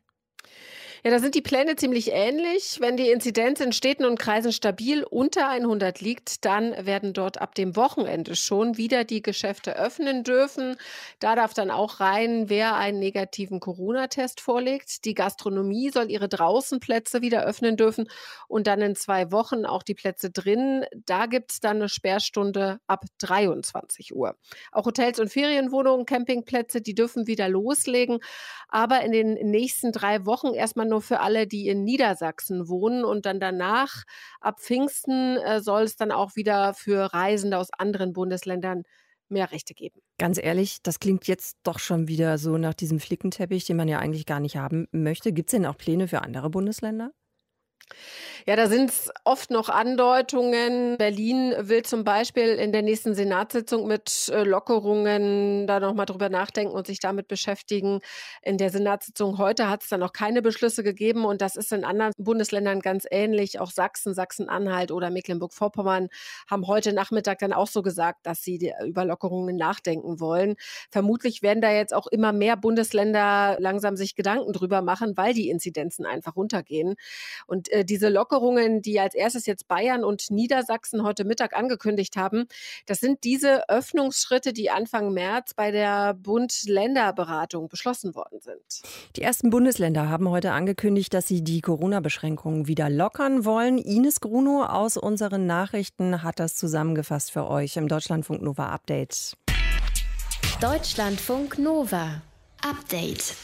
Ja, 1.04 1.10
da 1.10 1.18
sind 1.18 1.34
die 1.34 1.42
Pläne 1.42 1.76
ziemlich 1.78 2.12
ähnlich. 2.12 2.78
Wenn 2.80 2.96
die 2.96 3.10
Inzidenz 3.10 3.60
in 3.60 3.72
Städten 3.72 4.06
und 4.06 4.20
Kreisen 4.20 4.52
stabil 4.52 5.04
unter 5.04 5.50
100 5.50 6.00
liegt, 6.00 6.46
dann 6.46 6.76
werden 6.86 7.14
dort 7.14 7.42
ab 7.42 7.56
dem 7.56 7.76
Wochenende 7.76 8.36
schon 8.36 8.78
wieder 8.78 9.04
die 9.04 9.24
Geschäfte 9.24 9.76
öffnen 9.76 10.24
dürfen. 10.24 10.76
Da 11.18 11.36
darf 11.36 11.56
dann 11.56 11.72
auch 11.72 12.02
rein, 12.02 12.50
wer 12.50 12.76
einen 12.76 13.00
negativen 13.00 13.60
Corona-Test 13.60 14.42
vorlegt. 14.42 15.04
Die 15.06 15.16
Gastronomie 15.16 15.90
soll 15.90 16.12
ihre 16.12 16.30
Draußenplätze 16.30 17.24
wieder 17.24 17.46
öffnen 17.46 17.78
dürfen 17.78 18.08
und 18.48 18.68
dann 18.68 18.82
in 18.82 18.96
zwei 18.96 19.32
Wochen 19.32 19.66
auch 19.66 19.82
die 19.82 19.96
Plätze 19.96 20.30
drin. 20.30 20.86
Da 21.08 21.26
gibt 21.26 21.52
es 21.54 21.60
dann 21.62 21.78
eine 21.78 21.90
Sperrstunde 21.90 22.80
ab 22.86 23.06
23 23.18 24.14
Uhr. 24.14 24.36
Auch 24.72 24.86
Hotels 24.86 25.20
und 25.20 25.30
Ferienwohnungen, 25.30 26.06
Campingplätze, 26.06 26.80
die 26.80 26.94
dürfen 26.94 27.26
wieder 27.26 27.50
loslegen. 27.50 28.20
Aber 28.68 29.02
in 29.02 29.12
den 29.12 29.34
nächsten 29.50 29.92
drei 29.92 30.28
Wochen 30.28 30.54
erstmal 30.54 30.91
nur 30.92 31.02
für 31.02 31.22
alle, 31.22 31.48
die 31.48 31.68
in 31.68 31.84
Niedersachsen 31.84 32.70
wohnen. 32.70 33.04
Und 33.04 33.26
dann 33.26 33.40
danach, 33.40 34.04
ab 34.40 34.60
Pfingsten, 34.60 35.38
äh, 35.38 35.62
soll 35.62 35.84
es 35.84 35.96
dann 35.96 36.12
auch 36.12 36.36
wieder 36.36 36.76
für 36.76 37.14
Reisende 37.14 37.58
aus 37.58 37.70
anderen 37.72 38.14
Bundesländern 38.14 38.84
mehr 39.30 39.52
Rechte 39.52 39.74
geben. 39.74 40.00
Ganz 40.20 40.38
ehrlich, 40.42 40.84
das 40.84 41.00
klingt 41.00 41.28
jetzt 41.28 41.58
doch 41.64 41.80
schon 41.80 42.08
wieder 42.08 42.38
so 42.38 42.58
nach 42.58 42.76
diesem 42.76 43.00
Flickenteppich, 43.00 43.66
den 43.66 43.78
man 43.78 43.88
ja 43.88 43.98
eigentlich 43.98 44.26
gar 44.26 44.40
nicht 44.40 44.58
haben 44.58 44.88
möchte. 44.92 45.34
Gibt 45.34 45.50
es 45.50 45.52
denn 45.52 45.66
auch 45.66 45.78
Pläne 45.78 46.08
für 46.08 46.22
andere 46.22 46.50
Bundesländer? 46.50 47.12
Ja, 48.48 48.56
da 48.56 48.68
sind 48.68 48.90
es 48.90 49.12
oft 49.24 49.52
noch 49.52 49.70
Andeutungen. 49.70 50.98
Berlin 50.98 51.54
will 51.60 51.84
zum 51.84 52.04
Beispiel 52.04 52.56
in 52.56 52.72
der 52.72 52.82
nächsten 52.82 53.14
Senatssitzung 53.14 53.88
mit 53.88 54.30
äh, 54.30 54.44
Lockerungen 54.44 55.68
da 55.68 55.80
nochmal 55.80 56.08
drüber 56.08 56.30
nachdenken 56.30 56.74
und 56.74 56.88
sich 56.88 57.00
damit 57.00 57.28
beschäftigen. 57.28 58.00
In 58.42 58.58
der 58.58 58.72
Senatssitzung 58.72 59.38
heute 59.38 59.70
hat 59.70 59.84
es 59.84 59.90
dann 59.90 60.00
noch 60.00 60.12
keine 60.12 60.42
Beschlüsse 60.42 60.82
gegeben 60.84 61.26
und 61.26 61.42
das 61.42 61.56
ist 61.56 61.72
in 61.72 61.86
anderen 61.86 62.14
Bundesländern 62.18 62.80
ganz 62.80 63.06
ähnlich. 63.12 63.60
Auch 63.60 63.70
Sachsen, 63.70 64.16
Sachsen-Anhalt 64.16 64.92
oder 64.92 65.12
Mecklenburg-Vorpommern 65.12 66.10
haben 66.50 66.68
heute 66.68 66.94
Nachmittag 66.94 67.40
dann 67.40 67.54
auch 67.54 67.68
so 67.68 67.84
gesagt, 67.84 68.26
dass 68.26 68.42
sie 68.42 68.74
über 68.84 69.06
Lockerungen 69.06 69.56
nachdenken 69.56 70.20
wollen. 70.20 70.56
Vermutlich 70.90 71.44
werden 71.44 71.62
da 71.62 71.72
jetzt 71.72 71.94
auch 71.94 72.08
immer 72.08 72.34
mehr 72.34 72.58
Bundesländer 72.58 73.58
langsam 73.60 73.96
sich 73.96 74.16
Gedanken 74.16 74.52
drüber 74.54 74.82
machen, 74.82 75.16
weil 75.16 75.34
die 75.34 75.50
Inzidenzen 75.50 76.06
einfach 76.06 76.36
runtergehen. 76.36 76.96
Und 77.46 77.72
äh, 77.72 77.81
diese 77.84 78.10
Lockerungen, 78.10 78.82
die 78.82 79.00
als 79.00 79.16
erstes 79.16 79.46
jetzt 79.46 79.68
Bayern 79.68 80.04
und 80.04 80.32
Niedersachsen 80.32 81.04
heute 81.04 81.24
Mittag 81.24 81.56
angekündigt 81.56 82.18
haben, 82.18 82.46
das 82.86 83.00
sind 83.00 83.24
diese 83.24 83.70
Öffnungsschritte, 83.70 84.54
die 84.54 84.70
Anfang 84.70 85.14
März 85.14 85.54
bei 85.54 85.72
der 85.72 86.14
Bund-Länder-Beratung 86.14 87.70
beschlossen 87.70 88.16
worden 88.16 88.40
sind. 88.42 88.62
Die 89.16 89.22
ersten 89.22 89.50
Bundesländer 89.50 90.10
haben 90.10 90.30
heute 90.30 90.52
angekündigt, 90.52 91.14
dass 91.14 91.28
sie 91.28 91.44
die 91.44 91.62
Corona-Beschränkungen 91.62 92.68
wieder 92.68 92.90
lockern 92.90 93.46
wollen. 93.46 93.78
Ines 93.78 94.22
Gruno 94.22 94.64
aus 94.66 94.98
unseren 94.98 95.46
Nachrichten 95.46 96.24
hat 96.24 96.40
das 96.40 96.56
zusammengefasst 96.56 97.32
für 97.32 97.48
euch 97.48 97.78
im 97.78 97.88
Deutschlandfunk 97.88 98.42
Nova 98.42 98.70
Update. 98.70 99.36
Deutschlandfunk 100.60 101.58
Nova 101.58 102.22
Update. 102.62 103.36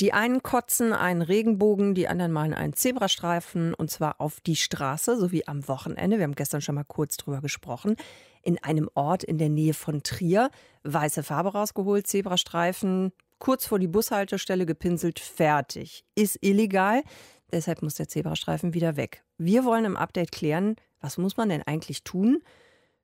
Die 0.00 0.12
einen 0.12 0.44
kotzen 0.44 0.92
einen 0.92 1.22
Regenbogen, 1.22 1.94
die 1.94 2.06
anderen 2.06 2.30
malen 2.30 2.54
einen 2.54 2.72
Zebrastreifen 2.72 3.74
und 3.74 3.90
zwar 3.90 4.20
auf 4.20 4.40
die 4.40 4.54
Straße, 4.54 5.16
so 5.18 5.32
wie 5.32 5.48
am 5.48 5.66
Wochenende. 5.66 6.18
Wir 6.18 6.24
haben 6.24 6.36
gestern 6.36 6.60
schon 6.60 6.76
mal 6.76 6.84
kurz 6.84 7.16
drüber 7.16 7.40
gesprochen. 7.40 7.96
In 8.42 8.62
einem 8.62 8.88
Ort 8.94 9.24
in 9.24 9.38
der 9.38 9.48
Nähe 9.48 9.74
von 9.74 10.04
Trier. 10.04 10.50
Weiße 10.84 11.24
Farbe 11.24 11.52
rausgeholt, 11.52 12.06
Zebrastreifen, 12.06 13.10
kurz 13.40 13.66
vor 13.66 13.80
die 13.80 13.88
Bushaltestelle 13.88 14.66
gepinselt, 14.66 15.18
fertig. 15.18 16.04
Ist 16.14 16.38
illegal, 16.42 17.02
deshalb 17.50 17.82
muss 17.82 17.94
der 17.94 18.06
Zebrastreifen 18.06 18.74
wieder 18.74 18.96
weg. 18.96 19.24
Wir 19.36 19.64
wollen 19.64 19.84
im 19.84 19.96
Update 19.96 20.30
klären, 20.30 20.76
was 21.00 21.18
muss 21.18 21.36
man 21.36 21.48
denn 21.48 21.62
eigentlich 21.62 22.04
tun, 22.04 22.38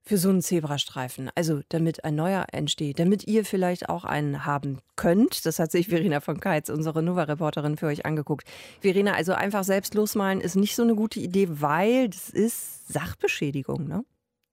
für 0.04 0.18
so 0.18 0.28
einen 0.28 0.42
Zebrastreifen. 0.42 1.30
Also 1.34 1.62
damit 1.70 2.04
ein 2.04 2.14
neuer 2.14 2.46
entsteht, 2.52 2.98
damit 2.98 3.26
ihr 3.26 3.44
vielleicht 3.44 3.88
auch 3.88 4.04
einen 4.04 4.44
haben 4.44 4.78
könnt. 4.96 5.46
Das 5.46 5.58
hat 5.58 5.70
sich 5.70 5.88
Verena 5.88 6.20
von 6.20 6.40
Keitz, 6.40 6.68
unsere 6.68 7.02
Nova-Reporterin, 7.02 7.76
für 7.76 7.86
euch 7.86 8.04
angeguckt. 8.04 8.46
Verena, 8.80 9.14
also 9.14 9.32
einfach 9.32 9.64
selbst 9.64 9.94
losmalen 9.94 10.40
ist 10.40 10.56
nicht 10.56 10.76
so 10.76 10.82
eine 10.82 10.94
gute 10.94 11.20
Idee, 11.20 11.48
weil 11.50 12.08
das 12.08 12.28
ist 12.30 12.88
Sachbeschädigung, 12.88 13.88
ne? 13.88 14.04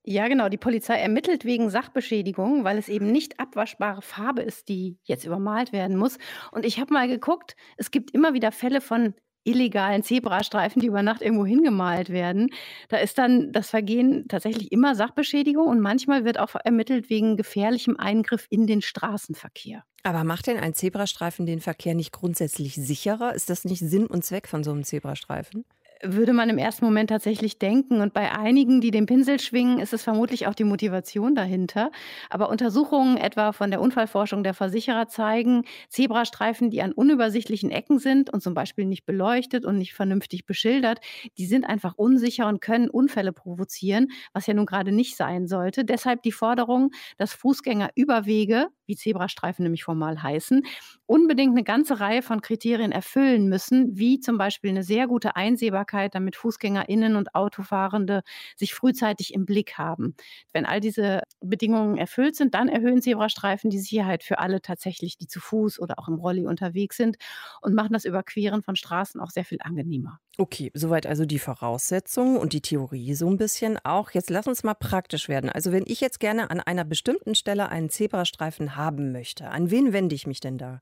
Ja, 0.03 0.27
genau. 0.27 0.49
Die 0.49 0.57
Polizei 0.57 0.95
ermittelt 0.95 1.45
wegen 1.45 1.69
Sachbeschädigung, 1.69 2.63
weil 2.63 2.79
es 2.79 2.89
eben 2.89 3.11
nicht 3.11 3.39
abwaschbare 3.39 4.01
Farbe 4.01 4.41
ist, 4.41 4.67
die 4.67 4.97
jetzt 5.03 5.25
übermalt 5.25 5.73
werden 5.73 5.95
muss. 5.95 6.17
Und 6.51 6.65
ich 6.65 6.79
habe 6.79 6.91
mal 6.91 7.07
geguckt, 7.07 7.55
es 7.77 7.91
gibt 7.91 8.09
immer 8.11 8.33
wieder 8.33 8.51
Fälle 8.51 8.81
von 8.81 9.13
illegalen 9.43 10.03
Zebrastreifen, 10.03 10.81
die 10.81 10.87
über 10.87 11.03
Nacht 11.03 11.21
irgendwo 11.21 11.45
hingemalt 11.45 12.09
werden. 12.09 12.49
Da 12.89 12.97
ist 12.97 13.17
dann 13.17 13.51
das 13.51 13.69
Vergehen 13.69 14.27
tatsächlich 14.27 14.71
immer 14.71 14.95
Sachbeschädigung 14.95 15.67
und 15.67 15.79
manchmal 15.79 16.25
wird 16.25 16.39
auch 16.39 16.55
ermittelt 16.63 17.09
wegen 17.09 17.37
gefährlichem 17.37 17.97
Eingriff 17.97 18.47
in 18.49 18.67
den 18.67 18.81
Straßenverkehr. 18.81 19.83
Aber 20.03 20.23
macht 20.23 20.47
denn 20.47 20.57
ein 20.57 20.73
Zebrastreifen 20.73 21.45
den 21.45 21.59
Verkehr 21.59 21.93
nicht 21.93 22.11
grundsätzlich 22.11 22.75
sicherer? 22.75 23.33
Ist 23.33 23.49
das 23.49 23.65
nicht 23.65 23.81
Sinn 23.81 24.07
und 24.07 24.25
Zweck 24.25 24.47
von 24.47 24.63
so 24.63 24.71
einem 24.71 24.83
Zebrastreifen? 24.83 25.65
Würde 26.03 26.33
man 26.33 26.49
im 26.49 26.57
ersten 26.57 26.85
Moment 26.85 27.09
tatsächlich 27.09 27.59
denken. 27.59 28.01
Und 28.01 28.13
bei 28.13 28.31
einigen, 28.31 28.81
die 28.81 28.91
den 28.91 29.05
Pinsel 29.05 29.39
schwingen, 29.39 29.79
ist 29.79 29.93
es 29.93 30.03
vermutlich 30.03 30.47
auch 30.47 30.55
die 30.55 30.63
Motivation 30.63 31.35
dahinter. 31.35 31.91
Aber 32.29 32.49
Untersuchungen 32.49 33.17
etwa 33.17 33.51
von 33.51 33.71
der 33.71 33.81
Unfallforschung 33.81 34.43
der 34.43 34.53
Versicherer 34.53 35.07
zeigen, 35.07 35.63
Zebrastreifen, 35.89 36.69
die 36.69 36.81
an 36.81 36.91
unübersichtlichen 36.91 37.71
Ecken 37.71 37.99
sind 37.99 38.31
und 38.31 38.41
zum 38.41 38.53
Beispiel 38.53 38.85
nicht 38.85 39.05
beleuchtet 39.05 39.65
und 39.65 39.77
nicht 39.77 39.93
vernünftig 39.93 40.45
beschildert, 40.45 40.99
die 41.37 41.45
sind 41.45 41.65
einfach 41.65 41.95
unsicher 41.97 42.47
und 42.47 42.61
können 42.61 42.89
Unfälle 42.89 43.33
provozieren, 43.33 44.07
was 44.33 44.47
ja 44.47 44.53
nun 44.53 44.65
gerade 44.65 44.91
nicht 44.91 45.15
sein 45.17 45.47
sollte. 45.47 45.85
Deshalb 45.85 46.23
die 46.23 46.31
Forderung, 46.31 46.91
dass 47.17 47.33
Fußgängerüberwege, 47.33 48.67
wie 48.85 48.95
Zebrastreifen 48.95 49.63
nämlich 49.63 49.83
formal 49.83 50.21
heißen, 50.21 50.63
unbedingt 51.05 51.51
eine 51.51 51.63
ganze 51.63 51.99
Reihe 51.99 52.21
von 52.21 52.41
Kriterien 52.41 52.91
erfüllen 52.91 53.47
müssen, 53.49 53.97
wie 53.97 54.19
zum 54.19 54.37
Beispiel 54.37 54.69
eine 54.71 54.83
sehr 54.83 55.07
gute 55.07 55.35
Einsehbarkeit, 55.35 55.90
damit 56.15 56.35
FußgängerInnen 56.35 57.15
und 57.15 57.35
Autofahrende 57.35 58.23
sich 58.55 58.73
frühzeitig 58.73 59.33
im 59.33 59.45
Blick 59.45 59.77
haben. 59.77 60.15
Wenn 60.53 60.65
all 60.65 60.79
diese 60.79 61.21
Bedingungen 61.39 61.97
erfüllt 61.97 62.35
sind, 62.35 62.53
dann 62.53 62.69
erhöhen 62.69 63.01
Zebrastreifen 63.01 63.69
die 63.69 63.79
Sicherheit 63.79 64.23
für 64.23 64.39
alle 64.39 64.61
tatsächlich, 64.61 65.17
die 65.17 65.27
zu 65.27 65.39
Fuß 65.39 65.79
oder 65.79 65.99
auch 65.99 66.07
im 66.07 66.15
Rolli 66.15 66.45
unterwegs 66.47 66.97
sind 66.97 67.17
und 67.61 67.73
machen 67.73 67.93
das 67.93 68.05
Überqueren 68.05 68.63
von 68.63 68.75
Straßen 68.75 69.19
auch 69.21 69.29
sehr 69.29 69.45
viel 69.45 69.59
angenehmer. 69.61 70.19
Okay, 70.37 70.71
soweit 70.73 71.05
also 71.05 71.25
die 71.25 71.39
Voraussetzungen 71.39 72.37
und 72.37 72.53
die 72.53 72.61
Theorie 72.61 73.13
so 73.15 73.29
ein 73.29 73.37
bisschen 73.37 73.77
auch. 73.83 74.11
Jetzt 74.11 74.29
lass 74.29 74.47
uns 74.47 74.63
mal 74.63 74.73
praktisch 74.73 75.27
werden. 75.27 75.49
Also 75.49 75.71
wenn 75.71 75.83
ich 75.85 76.01
jetzt 76.01 76.19
gerne 76.19 76.49
an 76.49 76.59
einer 76.59 76.85
bestimmten 76.85 77.35
Stelle 77.35 77.69
einen 77.69 77.89
Zebrastreifen 77.89 78.75
haben 78.75 79.11
möchte, 79.11 79.49
an 79.49 79.71
wen 79.71 79.93
wende 79.93 80.15
ich 80.15 80.27
mich 80.27 80.39
denn 80.39 80.57
da? 80.57 80.79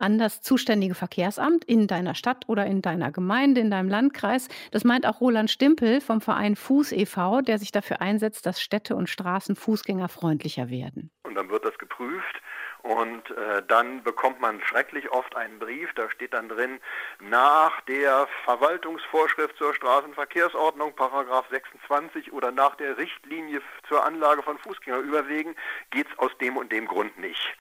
An 0.00 0.18
das 0.18 0.42
zuständige 0.42 0.94
Verkehrsamt 0.94 1.64
in 1.64 1.86
deiner 1.86 2.14
Stadt 2.14 2.44
oder 2.48 2.66
in 2.66 2.82
deiner 2.82 3.12
Gemeinde, 3.12 3.60
in 3.60 3.70
deinem 3.70 3.88
Landkreis. 3.88 4.48
Das 4.70 4.84
meint 4.84 5.06
auch 5.06 5.20
Roland 5.20 5.50
Stimpel 5.50 6.00
vom 6.00 6.20
Verein 6.20 6.56
Fuß 6.56 6.92
e.V., 6.92 7.40
der 7.42 7.58
sich 7.58 7.72
dafür 7.72 8.00
einsetzt, 8.00 8.46
dass 8.46 8.60
Städte 8.60 8.96
und 8.96 9.08
Straßen 9.08 9.56
fußgängerfreundlicher 9.56 10.70
werden. 10.70 11.10
Und 11.24 11.34
dann 11.34 11.48
wird 11.50 11.64
das 11.64 11.78
geprüft 11.78 12.40
und 12.82 13.30
äh, 13.30 13.62
dann 13.68 14.02
bekommt 14.02 14.40
man 14.40 14.60
schrecklich 14.62 15.10
oft 15.10 15.36
einen 15.36 15.58
Brief, 15.58 15.90
da 15.94 16.10
steht 16.10 16.32
dann 16.32 16.48
drin, 16.48 16.80
nach 17.20 17.80
der 17.82 18.26
Verwaltungsvorschrift 18.44 19.56
zur 19.58 19.74
Straßenverkehrsordnung, 19.74 20.94
Paragraph 20.94 21.46
26 21.50 22.32
oder 22.32 22.50
nach 22.50 22.76
der 22.76 22.96
Richtlinie 22.96 23.60
zur 23.88 24.04
Anlage 24.04 24.42
von 24.42 24.58
Fußgängerüberwegen 24.58 25.54
geht 25.90 26.06
es 26.10 26.18
aus 26.18 26.30
dem 26.40 26.56
und 26.56 26.72
dem 26.72 26.86
Grund 26.86 27.18
nicht. 27.18 27.58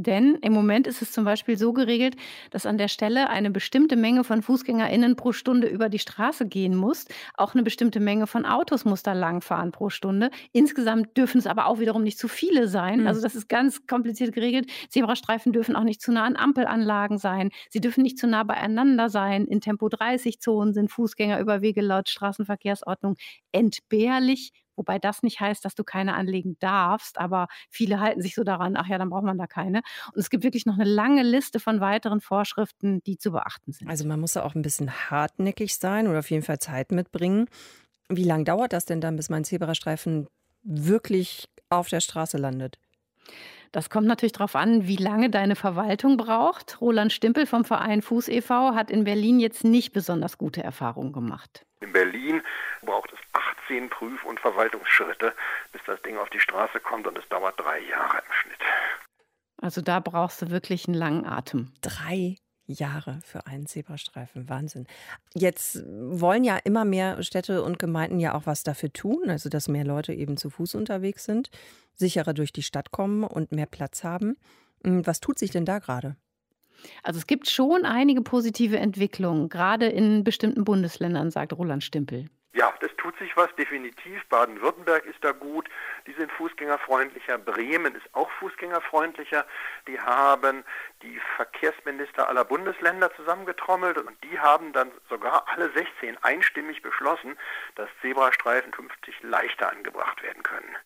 Denn 0.00 0.36
im 0.42 0.52
Moment 0.52 0.86
ist 0.86 1.02
es 1.02 1.10
zum 1.10 1.24
Beispiel 1.24 1.58
so 1.58 1.72
geregelt, 1.72 2.14
dass 2.50 2.66
an 2.66 2.78
der 2.78 2.86
Stelle 2.86 3.30
eine 3.30 3.50
bestimmte 3.50 3.96
Menge 3.96 4.22
von 4.22 4.42
FußgängerInnen 4.42 5.16
pro 5.16 5.32
Stunde 5.32 5.66
über 5.66 5.88
die 5.88 5.98
Straße 5.98 6.46
gehen 6.46 6.76
muss. 6.76 7.06
Auch 7.34 7.54
eine 7.54 7.64
bestimmte 7.64 7.98
Menge 7.98 8.28
von 8.28 8.46
Autos 8.46 8.84
muss 8.84 9.02
da 9.02 9.12
langfahren 9.12 9.72
pro 9.72 9.90
Stunde. 9.90 10.30
Insgesamt 10.52 11.16
dürfen 11.16 11.38
es 11.38 11.48
aber 11.48 11.66
auch 11.66 11.80
wiederum 11.80 12.04
nicht 12.04 12.16
zu 12.16 12.28
viele 12.28 12.68
sein. 12.68 13.00
Mhm. 13.00 13.06
Also 13.08 13.20
das 13.20 13.34
ist 13.34 13.48
ganz 13.48 13.88
kompliziert 13.88 14.32
geregelt. 14.32 14.70
Zebrastreifen 14.88 15.52
dürfen 15.52 15.74
auch 15.74 15.82
nicht 15.82 16.00
zu 16.00 16.12
nah 16.12 16.24
an 16.24 16.36
Ampelanlagen 16.36 17.18
sein. 17.18 17.50
Sie 17.68 17.80
dürfen 17.80 18.02
nicht 18.04 18.18
zu 18.18 18.28
nah 18.28 18.44
beieinander 18.44 19.08
sein. 19.08 19.46
In 19.46 19.60
Tempo 19.60 19.88
30 19.88 20.38
Zonen 20.38 20.74
sind 20.74 20.92
Fußgängerüberwege 20.92 21.80
laut 21.80 22.08
Straßenverkehrsordnung 22.08 23.16
entbehrlich 23.50 24.52
Wobei 24.78 24.98
das 24.98 25.22
nicht 25.22 25.40
heißt, 25.40 25.64
dass 25.64 25.74
du 25.74 25.84
keine 25.84 26.14
anlegen 26.14 26.56
darfst, 26.60 27.18
aber 27.18 27.48
viele 27.68 28.00
halten 28.00 28.22
sich 28.22 28.34
so 28.34 28.44
daran, 28.44 28.76
ach 28.76 28.86
ja, 28.86 28.96
dann 28.96 29.10
braucht 29.10 29.24
man 29.24 29.36
da 29.36 29.46
keine. 29.46 29.82
Und 30.14 30.20
es 30.20 30.30
gibt 30.30 30.44
wirklich 30.44 30.64
noch 30.64 30.74
eine 30.78 30.88
lange 30.88 31.22
Liste 31.22 31.60
von 31.60 31.80
weiteren 31.80 32.20
Vorschriften, 32.20 33.02
die 33.04 33.18
zu 33.18 33.32
beachten 33.32 33.72
sind. 33.72 33.88
Also 33.88 34.06
man 34.06 34.20
muss 34.20 34.32
da 34.32 34.44
auch 34.44 34.54
ein 34.54 34.62
bisschen 34.62 34.90
hartnäckig 35.10 35.76
sein 35.76 36.06
oder 36.06 36.20
auf 36.20 36.30
jeden 36.30 36.44
Fall 36.44 36.58
Zeit 36.60 36.92
mitbringen. 36.92 37.46
Wie 38.08 38.24
lange 38.24 38.44
dauert 38.44 38.72
das 38.72 38.86
denn 38.86 39.00
dann, 39.00 39.16
bis 39.16 39.28
mein 39.28 39.44
Zebrastreifen 39.44 40.28
wirklich 40.62 41.48
auf 41.68 41.88
der 41.88 42.00
Straße 42.00 42.38
landet? 42.38 42.78
Das 43.72 43.90
kommt 43.90 44.06
natürlich 44.06 44.32
darauf 44.32 44.56
an, 44.56 44.86
wie 44.86 44.96
lange 44.96 45.28
deine 45.28 45.54
Verwaltung 45.54 46.16
braucht. 46.16 46.80
Roland 46.80 47.12
Stimpel 47.12 47.44
vom 47.44 47.64
Verein 47.64 48.00
Fuß 48.00 48.28
e.V. 48.28 48.74
hat 48.74 48.90
in 48.90 49.04
Berlin 49.04 49.40
jetzt 49.40 49.64
nicht 49.64 49.92
besonders 49.92 50.38
gute 50.38 50.62
Erfahrungen 50.62 51.12
gemacht. 51.12 51.66
In 51.80 51.92
Berlin 51.92 52.42
braucht 52.82 53.12
es 53.12 53.17
18 53.68 53.90
Prüf- 53.90 54.24
und 54.24 54.40
Verwaltungsschritte, 54.40 55.34
bis 55.72 55.82
das 55.86 56.00
Ding 56.02 56.16
auf 56.16 56.30
die 56.30 56.40
Straße 56.40 56.80
kommt 56.80 57.06
und 57.06 57.18
es 57.18 57.28
dauert 57.28 57.58
drei 57.58 57.80
Jahre 57.80 58.18
im 58.18 58.32
Schnitt. 58.32 58.58
Also 59.60 59.82
da 59.82 60.00
brauchst 60.00 60.40
du 60.42 60.50
wirklich 60.50 60.86
einen 60.86 60.96
langen 60.96 61.26
Atem. 61.26 61.72
Drei 61.80 62.36
Jahre 62.66 63.20
für 63.24 63.46
einen 63.46 63.66
Zebrastreifen. 63.66 64.48
Wahnsinn. 64.48 64.86
Jetzt 65.34 65.82
wollen 65.86 66.44
ja 66.44 66.58
immer 66.64 66.84
mehr 66.84 67.22
Städte 67.22 67.62
und 67.62 67.78
Gemeinden 67.78 68.20
ja 68.20 68.34
auch 68.34 68.46
was 68.46 68.62
dafür 68.62 68.92
tun, 68.92 69.28
also 69.28 69.48
dass 69.48 69.68
mehr 69.68 69.84
Leute 69.84 70.12
eben 70.12 70.36
zu 70.36 70.50
Fuß 70.50 70.74
unterwegs 70.74 71.24
sind, 71.24 71.50
sicherer 71.94 72.34
durch 72.34 72.52
die 72.52 72.62
Stadt 72.62 72.90
kommen 72.90 73.24
und 73.24 73.52
mehr 73.52 73.66
Platz 73.66 74.04
haben. 74.04 74.36
Hm, 74.84 75.06
was 75.06 75.20
tut 75.20 75.38
sich 75.38 75.50
denn 75.50 75.64
da 75.64 75.78
gerade? 75.78 76.16
Also 77.02 77.18
es 77.18 77.26
gibt 77.26 77.50
schon 77.50 77.84
einige 77.84 78.22
positive 78.22 78.78
Entwicklungen, 78.78 79.48
gerade 79.48 79.86
in 79.86 80.22
bestimmten 80.22 80.64
Bundesländern, 80.64 81.30
sagt 81.30 81.52
Roland 81.52 81.82
Stimpel. 81.82 82.28
Ja, 82.54 82.72
das 82.80 82.90
tut 83.08 83.18
sich 83.18 83.34
was, 83.38 83.54
definitiv. 83.56 84.26
Baden-Württemberg 84.28 85.06
ist 85.06 85.24
da 85.24 85.32
gut. 85.32 85.66
Die 86.06 86.12
sind 86.12 86.30
fußgängerfreundlicher. 86.32 87.38
Bremen 87.38 87.94
ist 87.94 88.06
auch 88.12 88.30
fußgängerfreundlicher. 88.32 89.46
Die 89.86 89.98
haben 89.98 90.62
die 91.00 91.18
Verkehrsminister 91.36 92.28
aller 92.28 92.44
Bundesländer 92.44 93.10
zusammengetrommelt 93.16 93.96
und 93.96 94.22
die 94.24 94.38
haben 94.38 94.74
dann 94.74 94.90
sogar 95.08 95.48
alle 95.48 95.70
16 95.72 96.22
einstimmig 96.22 96.82
beschlossen, 96.82 97.38
dass 97.76 97.88
Zebrastreifen 98.02 98.72
künftig 98.72 99.14
leichter 99.22 99.72
angebracht 99.72 100.22
werden 100.22 100.42
können. 100.42 100.76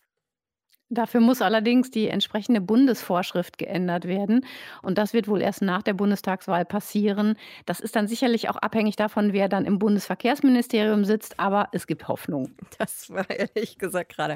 Dafür 0.93 1.21
muss 1.21 1.41
allerdings 1.41 1.91
die 1.91 2.07
entsprechende 2.07 2.61
Bundesvorschrift 2.61 3.57
geändert 3.57 4.05
werden. 4.05 4.45
Und 4.81 4.97
das 4.97 5.13
wird 5.13 5.27
wohl 5.27 5.41
erst 5.41 5.61
nach 5.61 5.81
der 5.81 5.93
Bundestagswahl 5.93 6.65
passieren. 6.65 7.35
Das 7.65 7.79
ist 7.79 7.95
dann 7.95 8.07
sicherlich 8.07 8.49
auch 8.49 8.57
abhängig 8.57 8.95
davon, 8.95 9.33
wer 9.33 9.49
dann 9.49 9.65
im 9.65 9.79
Bundesverkehrsministerium 9.79 11.05
sitzt. 11.05 11.39
Aber 11.39 11.69
es 11.71 11.87
gibt 11.87 12.07
Hoffnung. 12.07 12.51
Das 12.77 13.09
war 13.09 13.29
ehrlich 13.29 13.77
gesagt 13.77 14.15
gerade 14.15 14.35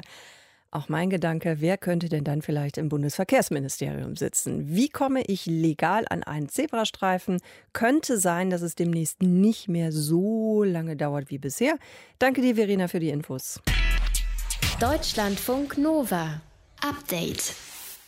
auch 0.70 0.88
mein 0.88 1.10
Gedanke. 1.10 1.56
Wer 1.60 1.78
könnte 1.78 2.08
denn 2.08 2.24
dann 2.24 2.42
vielleicht 2.42 2.78
im 2.78 2.88
Bundesverkehrsministerium 2.88 4.16
sitzen? 4.16 4.68
Wie 4.68 4.88
komme 4.88 5.22
ich 5.22 5.46
legal 5.46 6.04
an 6.10 6.22
einen 6.22 6.48
Zebrastreifen? 6.48 7.40
Könnte 7.72 8.18
sein, 8.18 8.50
dass 8.50 8.62
es 8.62 8.74
demnächst 8.74 9.22
nicht 9.22 9.68
mehr 9.68 9.92
so 9.92 10.62
lange 10.62 10.96
dauert 10.96 11.30
wie 11.30 11.38
bisher. 11.38 11.78
Danke 12.18 12.42
dir, 12.42 12.56
Verena, 12.56 12.88
für 12.88 13.00
die 13.00 13.10
Infos. 13.10 13.60
Deutschlandfunk 14.80 15.78
Nova. 15.78 16.40
Update. 16.80 17.54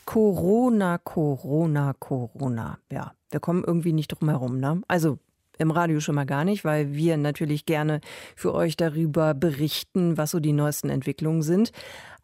Corona, 0.05 0.99
Corona, 0.99 1.95
Corona. 1.99 2.79
Ja, 2.91 3.13
wir 3.31 3.41
kommen 3.41 3.65
irgendwie 3.65 3.93
nicht 3.93 4.09
drum 4.09 4.29
herum, 4.29 4.59
ne? 4.59 4.83
Also 4.89 5.19
im 5.59 5.71
Radio 5.71 6.01
schon 6.01 6.15
mal 6.15 6.25
gar 6.25 6.45
nicht, 6.45 6.65
weil 6.65 6.93
wir 6.93 7.17
natürlich 7.17 7.67
gerne 7.67 8.01
für 8.37 8.55
euch 8.55 8.77
darüber 8.77 9.35
berichten, 9.35 10.17
was 10.17 10.31
so 10.31 10.41
die 10.41 10.53
neuesten 10.53 10.89
Entwicklungen 10.89 11.43
sind. 11.43 11.73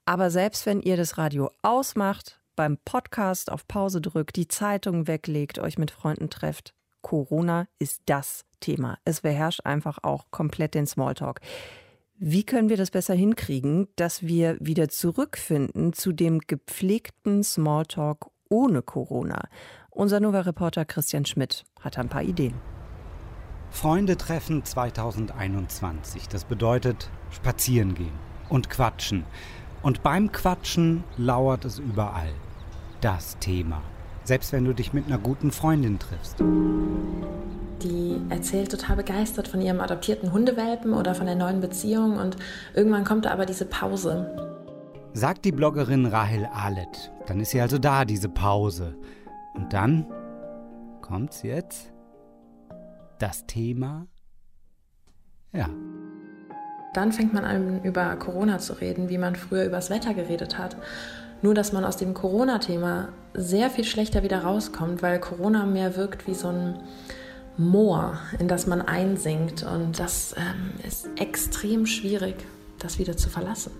Aber 0.04 0.30
selbst 0.30 0.66
wenn 0.66 0.80
ihr 0.80 0.96
das 0.96 1.18
Radio 1.18 1.50
ausmacht, 1.62 2.40
beim 2.54 2.78
Podcast 2.84 3.50
auf 3.50 3.66
Pause 3.68 4.00
drückt, 4.00 4.36
die 4.36 4.48
Zeitung 4.48 5.06
weglegt, 5.06 5.58
euch 5.58 5.78
mit 5.78 5.90
Freunden 5.90 6.30
trefft, 6.30 6.74
Corona 7.02 7.66
ist 7.78 8.02
das 8.06 8.44
Thema. 8.60 8.98
Es 9.04 9.20
beherrscht 9.20 9.60
einfach 9.64 9.98
auch 10.02 10.30
komplett 10.30 10.74
den 10.74 10.86
Smalltalk. 10.86 11.40
Wie 12.18 12.44
können 12.44 12.70
wir 12.70 12.78
das 12.78 12.90
besser 12.90 13.12
hinkriegen, 13.12 13.88
dass 13.96 14.22
wir 14.22 14.56
wieder 14.58 14.88
zurückfinden 14.88 15.92
zu 15.92 16.12
dem 16.12 16.38
gepflegten 16.38 17.44
Smalltalk 17.44 18.30
ohne 18.48 18.80
Corona? 18.80 19.48
Unser 19.90 20.20
Nova-Reporter 20.20 20.86
Christian 20.86 21.26
Schmidt 21.26 21.64
hat 21.78 21.98
ein 21.98 22.08
paar 22.08 22.22
Ideen. 22.22 22.54
Freunde 23.68 24.16
treffen 24.16 24.64
2021. 24.64 26.26
Das 26.28 26.46
bedeutet 26.46 27.10
spazieren 27.30 27.94
gehen 27.94 28.18
und 28.48 28.70
quatschen. 28.70 29.26
Und 29.82 30.02
beim 30.02 30.32
Quatschen 30.32 31.04
lauert 31.18 31.66
es 31.66 31.78
überall. 31.78 32.32
Das 33.02 33.38
Thema. 33.40 33.82
Selbst 34.26 34.52
wenn 34.52 34.64
du 34.64 34.72
dich 34.72 34.92
mit 34.92 35.06
einer 35.06 35.18
guten 35.18 35.52
Freundin 35.52 36.00
triffst. 36.00 36.40
Die 36.40 38.20
erzählt 38.28 38.72
total 38.72 38.96
begeistert 38.96 39.46
von 39.46 39.60
ihrem 39.60 39.80
adoptierten 39.80 40.32
Hundewelpen 40.32 40.94
oder 40.94 41.14
von 41.14 41.26
der 41.26 41.36
neuen 41.36 41.60
Beziehung 41.60 42.18
und 42.18 42.36
irgendwann 42.74 43.04
kommt 43.04 43.26
da 43.26 43.30
aber 43.30 43.46
diese 43.46 43.66
Pause. 43.66 44.26
Sagt 45.12 45.44
die 45.44 45.52
Bloggerin 45.52 46.06
Rahel 46.06 46.48
Ahlet. 46.52 47.12
Dann 47.26 47.38
ist 47.38 47.50
sie 47.50 47.60
also 47.60 47.78
da, 47.78 48.04
diese 48.04 48.28
Pause. 48.28 48.96
Und 49.54 49.72
dann 49.72 50.06
kommt's 51.02 51.44
jetzt? 51.44 51.92
Das 53.20 53.46
Thema? 53.46 54.08
Ja. 55.52 55.68
Dann 56.94 57.12
fängt 57.12 57.32
man 57.32 57.44
an, 57.44 57.84
über 57.84 58.16
Corona 58.16 58.58
zu 58.58 58.72
reden, 58.72 59.08
wie 59.08 59.18
man 59.18 59.36
früher 59.36 59.64
übers 59.64 59.88
Wetter 59.88 60.14
geredet 60.14 60.58
hat. 60.58 60.76
Nur, 61.42 61.54
dass 61.54 61.72
man 61.72 61.84
aus 61.84 61.96
dem 61.96 62.14
Corona-Thema 62.14 63.08
sehr 63.34 63.70
viel 63.70 63.84
schlechter 63.84 64.22
wieder 64.22 64.42
rauskommt, 64.42 65.02
weil 65.02 65.20
Corona 65.20 65.66
mehr 65.66 65.96
wirkt 65.96 66.26
wie 66.26 66.34
so 66.34 66.48
ein 66.48 66.80
Moor, 67.58 68.18
in 68.38 68.48
das 68.48 68.66
man 68.66 68.82
einsinkt. 68.82 69.62
Und 69.62 69.98
das 69.98 70.34
ähm, 70.36 70.72
ist 70.86 71.08
extrem 71.16 71.86
schwierig, 71.86 72.36
das 72.78 72.98
wieder 72.98 73.16
zu 73.16 73.28
verlassen. 73.28 73.72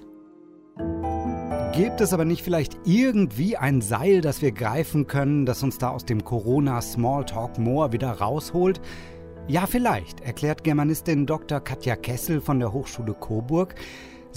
Gibt 1.73 2.01
es 2.01 2.15
aber 2.15 2.25
nicht 2.25 2.43
vielleicht 2.43 2.77
irgendwie 2.85 3.57
ein 3.59 3.83
Seil, 3.83 4.23
das 4.23 4.41
wir 4.41 4.53
greifen 4.53 5.07
können, 5.07 5.45
das 5.45 5.63
uns 5.63 5.77
da 5.77 5.91
aus 5.91 6.07
dem 6.07 6.25
Corona-Smalltalk-Moor 6.25 7.93
wieder 7.93 8.13
rausholt? 8.13 8.81
Ja, 9.47 9.67
vielleicht, 9.67 10.21
erklärt 10.21 10.65
Germanistin 10.65 11.27
Dr. 11.27 11.61
Katja 11.61 11.95
Kessel 11.95 12.41
von 12.41 12.59
der 12.61 12.73
Hochschule 12.73 13.13
Coburg. 13.13 13.75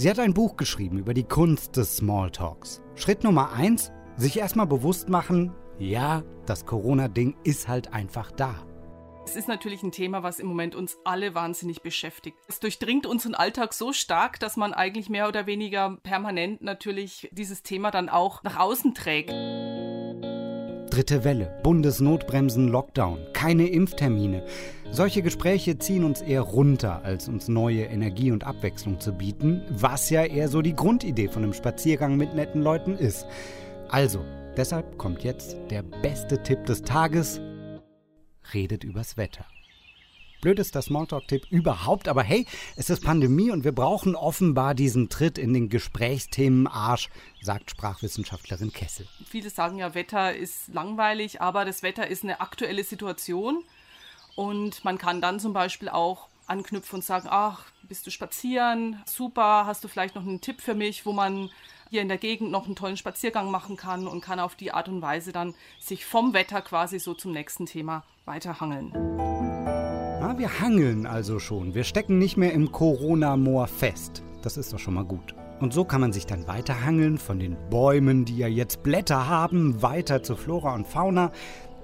Sie 0.00 0.08
hat 0.08 0.18
ein 0.18 0.32
Buch 0.32 0.56
geschrieben 0.56 0.96
über 0.96 1.12
die 1.12 1.24
Kunst 1.24 1.76
des 1.76 1.98
Smalltalks. 1.98 2.80
Schritt 2.94 3.22
Nummer 3.22 3.52
eins: 3.52 3.92
sich 4.16 4.38
erstmal 4.38 4.66
bewusst 4.66 5.10
machen, 5.10 5.52
ja, 5.78 6.22
das 6.46 6.64
Corona-Ding 6.64 7.36
ist 7.44 7.68
halt 7.68 7.92
einfach 7.92 8.32
da. 8.32 8.54
Es 9.26 9.36
ist 9.36 9.46
natürlich 9.46 9.82
ein 9.82 9.92
Thema, 9.92 10.22
was 10.22 10.38
im 10.38 10.46
Moment 10.46 10.74
uns 10.74 10.96
alle 11.04 11.34
wahnsinnig 11.34 11.82
beschäftigt. 11.82 12.38
Es 12.48 12.60
durchdringt 12.60 13.04
unseren 13.04 13.34
Alltag 13.34 13.74
so 13.74 13.92
stark, 13.92 14.40
dass 14.40 14.56
man 14.56 14.72
eigentlich 14.72 15.10
mehr 15.10 15.28
oder 15.28 15.44
weniger 15.44 15.98
permanent 16.02 16.62
natürlich 16.62 17.28
dieses 17.32 17.62
Thema 17.62 17.90
dann 17.90 18.08
auch 18.08 18.42
nach 18.42 18.58
außen 18.58 18.94
trägt. 18.94 19.28
Dritte 20.90 21.24
Welle, 21.24 21.60
Bundesnotbremsen, 21.62 22.68
Lockdown, 22.68 23.18
keine 23.34 23.68
Impftermine. 23.68 24.46
Solche 24.92 25.22
Gespräche 25.22 25.78
ziehen 25.78 26.02
uns 26.02 26.20
eher 26.20 26.40
runter, 26.40 27.04
als 27.04 27.28
uns 27.28 27.46
neue 27.46 27.84
Energie 27.84 28.32
und 28.32 28.42
Abwechslung 28.42 28.98
zu 28.98 29.12
bieten, 29.12 29.62
was 29.70 30.10
ja 30.10 30.24
eher 30.24 30.48
so 30.48 30.62
die 30.62 30.74
Grundidee 30.74 31.28
von 31.28 31.44
einem 31.44 31.52
Spaziergang 31.52 32.16
mit 32.16 32.34
netten 32.34 32.60
Leuten 32.60 32.96
ist. 32.96 33.24
Also, 33.88 34.24
deshalb 34.56 34.98
kommt 34.98 35.22
jetzt 35.22 35.56
der 35.70 35.84
beste 35.84 36.42
Tipp 36.42 36.66
des 36.66 36.82
Tages 36.82 37.40
redet 38.52 38.82
übers 38.82 39.16
Wetter. 39.16 39.46
Blödester 40.40 40.82
Smalltalk-Tipp 40.82 41.46
überhaupt, 41.50 42.08
aber 42.08 42.24
hey, 42.24 42.46
es 42.74 42.90
ist 42.90 43.04
Pandemie 43.04 43.50
und 43.52 43.62
wir 43.62 43.72
brauchen 43.72 44.16
offenbar 44.16 44.74
diesen 44.74 45.08
Tritt 45.08 45.38
in 45.38 45.54
den 45.54 45.68
Gesprächsthemen-Arsch, 45.68 47.10
sagt 47.42 47.70
Sprachwissenschaftlerin 47.70 48.72
Kessel. 48.72 49.06
Viele 49.24 49.50
sagen 49.50 49.78
ja, 49.78 49.94
Wetter 49.94 50.34
ist 50.34 50.68
langweilig, 50.68 51.40
aber 51.40 51.64
das 51.64 51.84
Wetter 51.84 52.08
ist 52.08 52.24
eine 52.24 52.40
aktuelle 52.40 52.82
Situation 52.82 53.62
und 54.40 54.86
man 54.86 54.96
kann 54.96 55.20
dann 55.20 55.38
zum 55.38 55.52
Beispiel 55.52 55.90
auch 55.90 56.28
anknüpfen 56.46 56.96
und 56.96 57.04
sagen, 57.04 57.28
ach, 57.30 57.66
bist 57.82 58.06
du 58.06 58.10
spazieren? 58.10 58.96
Super, 59.04 59.66
hast 59.66 59.84
du 59.84 59.88
vielleicht 59.88 60.14
noch 60.14 60.22
einen 60.22 60.40
Tipp 60.40 60.62
für 60.62 60.74
mich, 60.74 61.04
wo 61.04 61.12
man 61.12 61.50
hier 61.90 62.00
in 62.00 62.08
der 62.08 62.16
Gegend 62.16 62.50
noch 62.50 62.64
einen 62.64 62.74
tollen 62.74 62.96
Spaziergang 62.96 63.50
machen 63.50 63.76
kann 63.76 64.06
und 64.06 64.22
kann 64.22 64.40
auf 64.40 64.54
die 64.54 64.72
Art 64.72 64.88
und 64.88 65.02
Weise 65.02 65.32
dann 65.32 65.54
sich 65.78 66.06
vom 66.06 66.32
Wetter 66.32 66.62
quasi 66.62 66.98
so 66.98 67.12
zum 67.12 67.32
nächsten 67.32 67.66
Thema 67.66 68.02
weiterhangeln. 68.24 68.92
Na, 68.94 70.38
wir 70.38 70.58
hangeln 70.60 71.04
also 71.04 71.38
schon. 71.38 71.74
Wir 71.74 71.84
stecken 71.84 72.18
nicht 72.18 72.38
mehr 72.38 72.54
im 72.54 72.72
Corona-Moor 72.72 73.66
fest. 73.66 74.22
Das 74.40 74.56
ist 74.56 74.72
doch 74.72 74.78
schon 74.78 74.94
mal 74.94 75.04
gut. 75.04 75.34
Und 75.60 75.74
so 75.74 75.84
kann 75.84 76.00
man 76.00 76.14
sich 76.14 76.24
dann 76.24 76.48
weiterhangeln 76.48 77.18
von 77.18 77.38
den 77.38 77.58
Bäumen, 77.68 78.24
die 78.24 78.38
ja 78.38 78.48
jetzt 78.48 78.82
Blätter 78.82 79.28
haben, 79.28 79.82
weiter 79.82 80.22
zu 80.22 80.34
Flora 80.34 80.74
und 80.74 80.86
Fauna, 80.86 81.30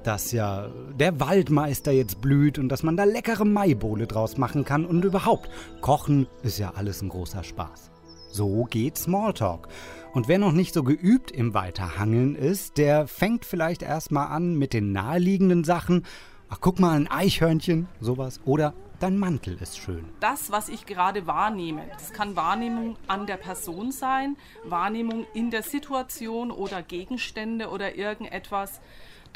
dass 0.07 0.31
ja 0.31 0.69
der 0.99 1.19
Waldmeister 1.19 1.91
jetzt 1.91 2.21
blüht 2.21 2.59
und 2.59 2.69
dass 2.69 2.85
man 2.85 2.97
da 2.97 3.05
leckere 3.05 3.45
Maibowle 3.45 4.07
draus 4.07 4.37
machen 4.37 4.65
kann 4.65 4.87
und 4.87 5.05
überhaupt, 5.05 5.51
Kochen 5.81 6.29
ist 6.43 6.59
ja 6.59 6.75
alles 6.77 7.03
ein 7.03 7.09
großer 7.09 7.43
Spaß. 7.43 7.91
So 8.31 8.65
geht 8.65 8.97
Smalltalk. 8.99 9.69
Und 10.13 10.29
wer 10.29 10.39
noch 10.39 10.53
nicht 10.53 10.75
so 10.75 10.85
geübt 10.85 11.31
im 11.31 11.55
Weiterhangeln 11.55 12.37
ist, 12.37 12.79
der 12.79 13.09
fängt 13.09 13.45
vielleicht 13.45 13.83
erstmal 13.83 14.29
an 14.29 14.55
mit 14.55 14.73
den 14.73 14.93
naheliegenden 14.93 15.65
Sachen. 15.65 16.07
Ach, 16.49 16.59
guck 16.61 16.79
mal, 16.79 16.93
ein 16.93 17.11
Eichhörnchen, 17.11 17.89
sowas. 18.01 18.41
Oder 18.45 18.75
dein 19.01 19.19
Mantel 19.19 19.59
ist 19.61 19.79
schön. 19.79 20.05
Das, 20.21 20.53
was 20.53 20.69
ich 20.69 20.87
gerade 20.87 21.27
wahrnehme, 21.27 21.83
das 21.93 22.13
kann 22.13 22.37
Wahrnehmung 22.37 22.97
an 23.09 23.27
der 23.27 23.37
Person 23.37 23.91
sein, 23.91 24.37
Wahrnehmung 24.65 25.27
in 25.35 25.51
der 25.51 25.63
Situation 25.63 26.51
oder 26.51 26.83
Gegenstände 26.83 27.69
oder 27.71 27.97
irgendetwas. 27.97 28.81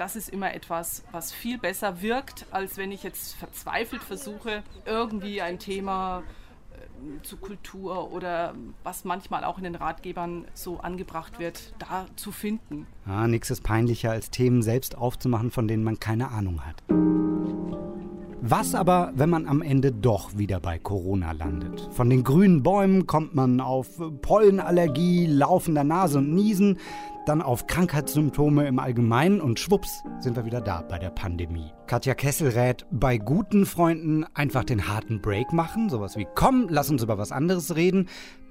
Das 0.00 0.16
ist 0.16 0.30
immer 0.30 0.54
etwas, 0.54 1.04
was 1.12 1.30
viel 1.30 1.58
besser 1.58 2.00
wirkt, 2.00 2.46
als 2.52 2.78
wenn 2.78 2.90
ich 2.90 3.02
jetzt 3.02 3.34
verzweifelt 3.34 4.02
versuche, 4.02 4.62
irgendwie 4.86 5.42
ein 5.42 5.58
Thema 5.58 6.22
äh, 6.72 7.22
zu 7.22 7.36
Kultur 7.36 8.10
oder 8.10 8.54
was 8.82 9.04
manchmal 9.04 9.44
auch 9.44 9.58
in 9.58 9.64
den 9.64 9.74
Ratgebern 9.74 10.46
so 10.54 10.80
angebracht 10.80 11.38
wird, 11.38 11.74
da 11.78 12.06
zu 12.16 12.32
finden. 12.32 12.86
Ah, 13.04 13.28
nichts 13.28 13.50
ist 13.50 13.62
peinlicher, 13.62 14.10
als 14.10 14.30
Themen 14.30 14.62
selbst 14.62 14.96
aufzumachen, 14.96 15.50
von 15.50 15.68
denen 15.68 15.84
man 15.84 16.00
keine 16.00 16.30
Ahnung 16.30 16.64
hat. 16.64 16.82
Was 18.50 18.74
aber, 18.74 19.12
wenn 19.14 19.30
man 19.30 19.46
am 19.46 19.62
Ende 19.62 19.92
doch 19.92 20.36
wieder 20.36 20.58
bei 20.58 20.76
Corona 20.80 21.30
landet? 21.30 21.88
Von 21.92 22.10
den 22.10 22.24
grünen 22.24 22.64
Bäumen 22.64 23.06
kommt 23.06 23.32
man 23.32 23.60
auf 23.60 23.86
Pollenallergie, 24.22 25.26
laufender 25.26 25.84
Nase 25.84 26.18
und 26.18 26.34
Niesen, 26.34 26.78
dann 27.26 27.42
auf 27.42 27.68
Krankheitssymptome 27.68 28.66
im 28.66 28.80
Allgemeinen 28.80 29.40
und 29.40 29.60
schwupps 29.60 30.02
sind 30.18 30.34
wir 30.34 30.46
wieder 30.46 30.60
da 30.60 30.82
bei 30.82 30.98
der 30.98 31.10
Pandemie. 31.10 31.70
Katja 31.86 32.14
Kessel 32.14 32.48
rät, 32.48 32.86
bei 32.90 33.18
guten 33.18 33.66
Freunden 33.66 34.24
einfach 34.34 34.64
den 34.64 34.88
harten 34.88 35.20
Break 35.20 35.52
machen, 35.52 35.88
sowas 35.88 36.16
wie 36.16 36.26
komm, 36.34 36.66
lass 36.68 36.90
uns 36.90 37.04
über 37.04 37.18
was 37.18 37.30
anderes 37.30 37.76
reden. 37.76 38.08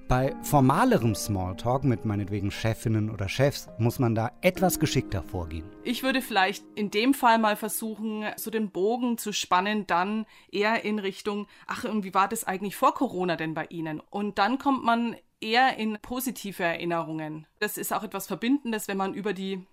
Bei 0.10 0.36
formalerem 0.42 1.14
Smalltalk 1.14 1.84
mit 1.84 2.04
meinetwegen 2.04 2.50
Chefinnen 2.50 3.12
oder 3.12 3.30
Chefs 3.30 3.70
muss 3.78 4.00
man 4.00 4.16
da 4.16 4.32
etwas 4.42 4.80
geschickter 4.80 5.22
vorgehen. 5.22 5.70
Ich 5.84 6.02
würde 6.02 6.24
vielleicht 6.24 6.66
in 6.74 6.90
dem 6.90 7.14
Fall 7.14 7.38
mal 7.38 7.56
versuchen, 7.56 8.26
so 8.36 8.50
den 8.50 8.72
Bogen 8.72 9.20
zu 9.20 9.32
spannen, 9.32 9.86
dann 9.86 10.26
eher 10.52 10.84
in 10.84 10.98
Richtung, 10.98 11.46
ach, 11.68 11.84
und 11.84 12.04
wie 12.04 12.16
war 12.16 12.28
das 12.28 12.44
eigentlich 12.44 12.76
vor 12.76 12.96
Corona 12.96 13.36
denn 13.36 13.54
bei 13.54 13.68
Ihnen? 13.70 14.02
Und 14.10 14.40
dann 14.40 14.58
kommt 14.58 14.84
man 14.84 15.16
eher 15.42 15.78
in 15.78 16.00
positive 16.02 16.64
Erinnerungen. 16.64 17.46
Das 17.60 17.78
ist 17.78 17.94
auch 17.94 18.02
etwas 18.02 18.26
Verbindendes, 18.26 18.88
wenn 18.88 18.98
man 18.98 19.14
über 19.14 19.34
die 19.34 19.64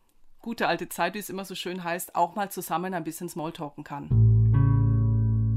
gute 0.43 0.69
alte 0.69 0.91
Zeit, 0.91 1.15
wie 1.15 1.19
es 1.19 1.31
immer 1.31 1.47
so 1.47 1.55
schön 1.55 1.83
heißt, 1.83 2.15
auch 2.15 2.35
mal 2.35 2.51
zusammen 2.51 2.93
ein 2.93 3.05
bisschen 3.05 3.31
Smalltalken 3.31 3.85
kann. 3.85 4.11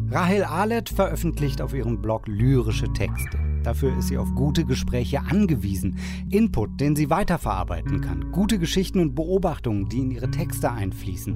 Rahel 0.10 0.46
Ahlet 0.46 0.88
veröffentlicht 0.88 1.62
auf 1.62 1.74
ihrem 1.74 2.02
Blog 2.02 2.28
lyrische 2.28 2.94
Texte. 2.94 3.49
Dafür 3.64 3.98
ist 3.98 4.08
sie 4.08 4.18
auf 4.18 4.34
gute 4.36 4.66
Gespräche 4.66 5.22
angewiesen. 5.22 5.98
Input, 6.30 6.80
den 6.80 6.96
sie 6.96 7.10
weiterverarbeiten 7.10 8.02
kann. 8.02 8.32
Gute 8.32 8.58
Geschichten 8.58 9.00
und 9.00 9.16
Beobachtungen, 9.16 9.90
die 9.90 10.00
in 10.00 10.12
ihre 10.12 10.32
Texte 10.32 10.72
einfließen. 10.72 11.36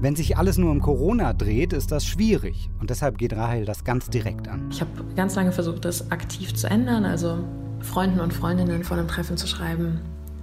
Wenn 0.00 0.16
sich 0.16 0.36
alles 0.36 0.58
nur 0.58 0.70
um 0.70 0.80
Corona 0.80 1.32
dreht, 1.32 1.72
ist 1.72 1.90
das 1.90 2.06
schwierig. 2.06 2.70
Und 2.80 2.90
deshalb 2.90 3.18
geht 3.18 3.34
Rahel 3.34 3.64
das 3.64 3.84
ganz 3.84 4.08
direkt 4.08 4.48
an. 4.48 4.68
Ich 4.70 4.80
habe 4.80 4.90
ganz 5.16 5.34
lange 5.34 5.52
versucht, 5.52 5.84
das 5.84 6.10
aktiv 6.10 6.54
zu 6.54 6.68
ändern. 6.68 7.04
Also 7.04 7.38
Freunden 7.80 8.20
und 8.20 8.32
Freundinnen 8.32 8.84
vor 8.84 8.96
einem 8.96 9.08
Treffen 9.08 9.36
zu 9.36 9.46
schreiben. 9.46 10.00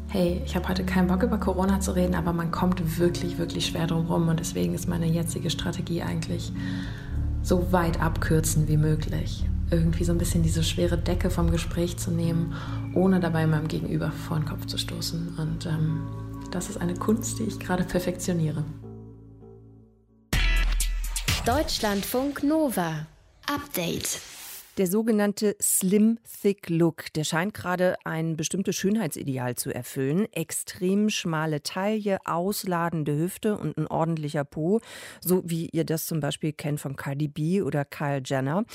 Hey, 0.09 0.41
ich 0.45 0.55
habe 0.55 0.67
heute 0.67 0.83
keinen 0.83 1.07
Bock 1.07 1.23
über 1.23 1.37
Corona 1.37 1.79
zu 1.79 1.95
reden, 1.95 2.13
aber 2.13 2.33
man 2.33 2.51
kommt 2.51 2.99
wirklich, 2.99 3.37
wirklich 3.37 3.65
schwer 3.65 3.87
drum 3.87 4.05
rum. 4.05 4.27
Und 4.27 4.39
deswegen 4.39 4.73
ist 4.73 4.87
meine 4.87 5.07
jetzige 5.07 5.49
Strategie 5.49 6.03
eigentlich 6.03 6.51
so 7.41 7.71
weit 7.71 8.01
abkürzen 8.01 8.67
wie 8.67 8.77
möglich 8.77 9.45
irgendwie 9.73 10.03
so 10.03 10.11
ein 10.11 10.17
bisschen 10.17 10.43
diese 10.43 10.63
schwere 10.63 10.97
Decke 10.97 11.29
vom 11.29 11.51
Gespräch 11.51 11.97
zu 11.97 12.11
nehmen, 12.11 12.55
ohne 12.93 13.19
dabei 13.19 13.47
meinem 13.47 13.67
Gegenüber 13.67 14.11
vor 14.11 14.37
den 14.37 14.45
Kopf 14.45 14.65
zu 14.65 14.77
stoßen. 14.77 15.35
Und 15.37 15.65
ähm, 15.65 16.07
das 16.51 16.69
ist 16.69 16.77
eine 16.77 16.93
Kunst, 16.93 17.39
die 17.39 17.43
ich 17.43 17.59
gerade 17.59 17.83
perfektioniere. 17.83 18.63
Deutschlandfunk 21.45 22.43
Nova. 22.43 23.05
Update. 23.47 24.21
Der 24.79 24.87
sogenannte 24.87 25.55
Slim 25.61 26.17
Thick 26.41 26.67
Look, 26.67 27.13
der 27.13 27.25
scheint 27.25 27.53
gerade 27.53 27.95
ein 28.05 28.35
bestimmtes 28.35 28.75
Schönheitsideal 28.75 29.53
zu 29.53 29.71
erfüllen. 29.71 30.25
Extrem 30.31 31.11
schmale 31.11 31.61
Taille, 31.61 32.17
ausladende 32.25 33.15
Hüfte 33.15 33.55
und 33.55 33.77
ein 33.77 33.85
ordentlicher 33.85 34.43
Po, 34.43 34.81
so 35.21 35.43
wie 35.45 35.69
ihr 35.71 35.83
das 35.83 36.07
zum 36.07 36.21
Beispiel 36.21 36.53
kennt 36.53 36.79
von 36.79 36.95
Cardi 36.95 37.27
B 37.27 37.61
oder 37.61 37.85
Kyle 37.85 38.23
Jenner. 38.25 38.65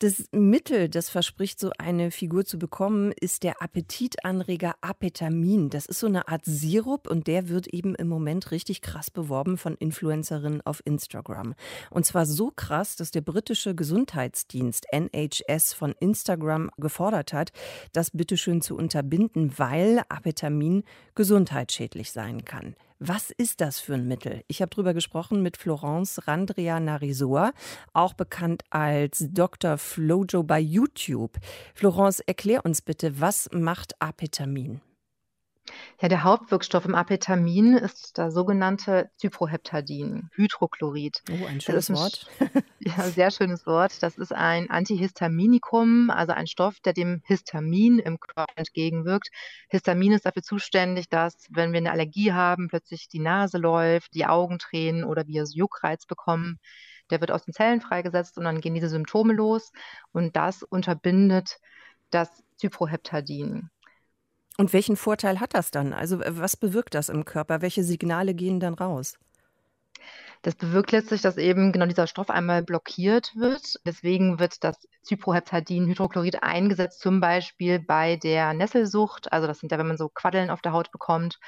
Das 0.00 0.24
Mittel, 0.32 0.88
das 0.88 1.08
verspricht, 1.08 1.60
so 1.60 1.70
eine 1.78 2.10
Figur 2.10 2.44
zu 2.44 2.58
bekommen, 2.58 3.12
ist 3.12 3.44
der 3.44 3.62
Appetitanreger 3.62 4.74
Apetamin. 4.80 5.70
Das 5.70 5.86
ist 5.86 6.00
so 6.00 6.08
eine 6.08 6.26
Art 6.26 6.42
Sirup 6.44 7.08
und 7.08 7.28
der 7.28 7.48
wird 7.48 7.68
eben 7.68 7.94
im 7.94 8.08
Moment 8.08 8.50
richtig 8.50 8.82
krass 8.82 9.08
beworben 9.08 9.56
von 9.56 9.76
Influencerinnen 9.76 10.62
auf 10.62 10.82
Instagram. 10.84 11.54
Und 11.90 12.06
zwar 12.06 12.26
so 12.26 12.50
krass, 12.50 12.96
dass 12.96 13.12
der 13.12 13.20
britische 13.20 13.76
Gesundheitsdienst 13.76 14.86
NHS 14.92 15.43
NHS 15.48 15.72
von 15.72 15.94
Instagram 16.00 16.70
gefordert 16.78 17.32
hat, 17.32 17.52
das 17.92 18.10
bitteschön 18.10 18.60
zu 18.60 18.76
unterbinden, 18.76 19.52
weil 19.56 20.02
Apetamin 20.08 20.84
gesundheitsschädlich 21.14 22.12
sein 22.12 22.44
kann. 22.44 22.76
Was 22.98 23.30
ist 23.30 23.60
das 23.60 23.80
für 23.80 23.94
ein 23.94 24.08
Mittel? 24.08 24.42
Ich 24.46 24.62
habe 24.62 24.70
darüber 24.70 24.94
gesprochen 24.94 25.42
mit 25.42 25.56
Florence 25.56 26.26
Randria 26.26 26.80
Narisor, 26.80 27.52
auch 27.92 28.14
bekannt 28.14 28.62
als 28.70 29.26
Dr. 29.30 29.78
Flojo 29.78 30.42
bei 30.42 30.60
YouTube. 30.60 31.38
Florence, 31.74 32.20
erklär 32.20 32.64
uns 32.64 32.82
bitte, 32.82 33.20
was 33.20 33.50
macht 33.52 34.00
Apetamin? 34.00 34.80
Ja, 36.00 36.08
der 36.08 36.24
Hauptwirkstoff 36.24 36.84
im 36.84 36.94
Apetamin 36.94 37.74
ist 37.74 38.18
das 38.18 38.34
sogenannte 38.34 39.10
Cyproheptadin, 39.18 40.28
Hydrochlorid. 40.34 41.22
Oh, 41.30 41.46
ein 41.46 41.60
schönes 41.60 41.88
ein, 41.88 41.96
Wort. 41.96 42.26
ja, 42.80 43.02
sehr 43.04 43.30
schönes 43.30 43.66
Wort. 43.66 44.02
Das 44.02 44.18
ist 44.18 44.32
ein 44.32 44.68
Antihistaminikum, 44.68 46.10
also 46.10 46.32
ein 46.32 46.46
Stoff, 46.46 46.80
der 46.80 46.92
dem 46.92 47.22
Histamin 47.24 47.98
im 47.98 48.20
Körper 48.20 48.52
entgegenwirkt. 48.56 49.28
Histamin 49.68 50.12
ist 50.12 50.26
dafür 50.26 50.42
zuständig, 50.42 51.08
dass, 51.08 51.46
wenn 51.50 51.72
wir 51.72 51.78
eine 51.78 51.92
Allergie 51.92 52.32
haben, 52.32 52.68
plötzlich 52.68 53.08
die 53.08 53.20
Nase 53.20 53.58
läuft, 53.58 54.14
die 54.14 54.26
Augen 54.26 54.58
tränen 54.58 55.04
oder 55.04 55.26
wir 55.26 55.44
Juckreiz 55.44 56.04
bekommen. 56.06 56.58
Der 57.10 57.20
wird 57.20 57.30
aus 57.30 57.44
den 57.44 57.54
Zellen 57.54 57.80
freigesetzt 57.80 58.36
und 58.36 58.44
dann 58.44 58.60
gehen 58.60 58.74
diese 58.74 58.88
Symptome 58.88 59.32
los 59.32 59.72
und 60.12 60.36
das 60.36 60.62
unterbindet 60.62 61.58
das 62.10 62.42
Cyproheptadin. 62.58 63.70
Und 64.56 64.72
welchen 64.72 64.96
Vorteil 64.96 65.40
hat 65.40 65.54
das 65.54 65.70
dann? 65.70 65.92
Also 65.92 66.20
was 66.20 66.56
bewirkt 66.56 66.94
das 66.94 67.08
im 67.08 67.24
Körper? 67.24 67.60
Welche 67.60 67.82
Signale 67.82 68.34
gehen 68.34 68.60
dann 68.60 68.74
raus? 68.74 69.18
Das 70.42 70.54
bewirkt 70.54 70.92
letztlich, 70.92 71.22
dass 71.22 71.38
eben 71.38 71.72
genau 71.72 71.86
dieser 71.86 72.06
Stoff 72.06 72.28
einmal 72.28 72.62
blockiert 72.62 73.32
wird. 73.34 73.80
Deswegen 73.86 74.38
wird 74.38 74.62
das 74.62 74.76
Cyproheptadin-Hydrochlorid 75.02 76.42
eingesetzt, 76.42 77.00
zum 77.00 77.20
Beispiel 77.20 77.78
bei 77.80 78.16
der 78.16 78.52
Nesselsucht. 78.52 79.32
Also 79.32 79.46
das 79.46 79.60
sind 79.60 79.72
ja, 79.72 79.78
wenn 79.78 79.88
man 79.88 79.96
so 79.96 80.10
Quaddeln 80.10 80.50
auf 80.50 80.60
der 80.60 80.72
Haut 80.72 80.92
bekommt 80.92 81.38